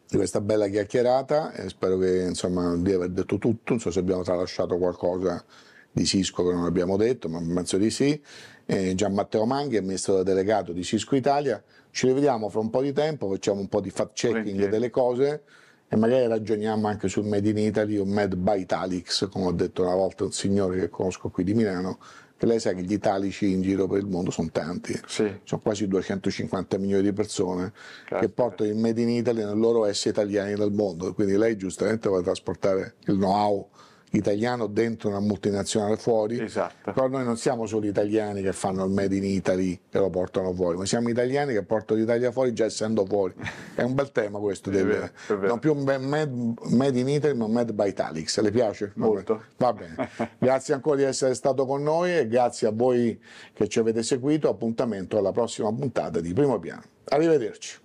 di 0.08 0.18
questa 0.18 0.40
bella 0.40 0.68
chiacchierata 0.68 1.52
e 1.54 1.68
spero 1.70 1.98
che, 1.98 2.26
insomma, 2.28 2.76
di 2.76 2.94
aver 2.94 3.10
detto 3.10 3.40
tutto, 3.40 3.72
non 3.72 3.80
so 3.80 3.90
se 3.90 3.98
abbiamo 3.98 4.22
tralasciato 4.22 4.78
qualcosa 4.78 5.44
di 5.92 6.06
Cisco 6.06 6.46
che 6.46 6.54
non 6.54 6.66
abbiamo 6.66 6.96
detto, 6.96 7.28
ma 7.28 7.40
penso 7.40 7.78
di 7.78 7.90
sì. 7.90 8.22
Eh, 8.68 8.94
Gian 8.94 9.16
Matteo 9.16 9.46
Manghi, 9.46 9.78
amministratore 9.78 10.24
delegato 10.24 10.74
di 10.74 10.84
Cisco 10.84 11.16
Italia. 11.16 11.60
Ci 11.90 12.06
rivediamo 12.06 12.50
fra 12.50 12.60
un 12.60 12.70
po' 12.70 12.84
di 12.84 12.94
tempo, 12.94 13.28
facciamo 13.30 13.62
un 13.62 13.68
po' 13.68 13.82
di 13.82 13.90
fact 13.90 14.14
checking 14.14 14.70
delle 14.70 14.92
cose 14.92 15.42
e 15.88 15.96
magari 15.96 16.28
ragioniamo 16.28 16.88
anche 16.88 17.08
sul 17.08 17.26
Made 17.26 17.50
in 17.50 17.58
Italy 17.58 17.98
o 17.98 18.06
Made 18.06 18.36
by 18.36 18.62
Italix, 18.62 19.28
come 19.30 19.46
ho 19.46 19.52
detto 19.52 19.82
una 19.82 19.96
volta 19.96 20.24
un 20.24 20.32
signore 20.32 20.80
che 20.80 20.90
conosco 20.90 21.30
qui 21.30 21.44
di 21.44 21.56
Milano, 21.56 21.98
che 22.38 22.46
lei 22.46 22.60
sa 22.60 22.74
che 22.74 22.82
gli 22.82 22.92
italici 22.94 23.52
in 23.52 23.62
giro 23.62 23.88
per 23.88 24.00
il 24.00 24.08
mondo 24.08 24.32
sono 24.32 24.50
tanti, 24.52 25.00
Sì. 25.08 25.32
sono 25.44 25.62
quasi 25.62 25.88
250 25.88 26.78
milioni 26.78 27.04
di 27.04 27.14
persone 27.14 27.72
che 28.06 28.10
Caspita. 28.16 28.32
portano 28.34 28.70
il 28.70 28.76
Made 28.76 29.02
in 29.02 29.10
Italy 29.10 29.44
nel 29.44 29.58
loro 29.58 29.86
essere 29.86 30.10
italiani 30.10 30.56
del 30.56 30.72
mondo, 30.72 31.14
quindi 31.14 31.38
lei 31.38 31.56
giustamente 31.56 32.08
vuole 32.10 32.24
trasportare 32.24 32.96
il 33.06 33.16
know-how 33.16 33.68
italiano 34.14 34.68
dentro 34.68 35.10
una 35.10 35.20
multinazionale 35.20 35.98
fuori, 35.98 36.40
Esatto. 36.40 36.92
però 36.92 37.08
noi 37.08 37.24
non 37.24 37.38
siamo 37.38 37.66
solo 37.66 37.86
italiani 37.88 38.42
che 38.42 38.54
fanno 38.54 38.84
il 38.86 38.92
Made 38.92 39.16
in 39.16 39.24
Italy 39.24 39.80
e 39.90 39.98
lo 40.00 40.10
portano 40.10 40.54
fuori, 40.54 40.78
ma 40.78 40.86
siamo 40.86 41.10
italiani 41.10 41.54
che 41.54 41.64
portano 41.64 42.00
l'Italia 42.00 42.32
fuori 42.32 42.54
già 42.54 42.66
essendo 42.66 43.06
fuori. 43.06 43.34
È 43.76 43.82
un 43.82 43.94
bel 43.96 44.12
tema 44.12 44.40
questo, 44.40 44.70
È 44.70 44.74
vero, 44.86 45.06
è 45.06 45.12
vero. 45.28 45.48
non 45.48 45.60
più 45.60 45.74
un 45.74 45.84
made, 45.84 46.32
made 46.76 47.00
in 47.00 47.08
Italy 47.10 47.36
ma 47.36 47.48
Made 47.48 47.74
by 47.74 47.90
Italix, 47.90 48.40
le 48.40 48.52
piace? 48.52 48.92
Molto. 48.96 49.44
Va 49.58 49.74
bene, 49.74 50.10
grazie 50.38 50.74
ancora 50.76 50.98
di 50.98 51.04
essere 51.04 51.34
stato 51.34 51.66
con 51.66 51.82
noi 51.82 52.16
e 52.16 52.28
grazie 52.28 52.68
a 52.68 52.72
voi 52.72 53.20
che 53.54 53.68
ci 53.68 53.80
avete 53.80 54.04
seguito, 54.04 54.48
appuntamento 54.50 55.18
alla 55.18 55.32
prossima 55.32 55.72
puntata 55.74 56.20
di 56.20 56.34
Primo 56.34 56.60
Piano. 56.60 56.84
Arrivederci. 57.06 57.82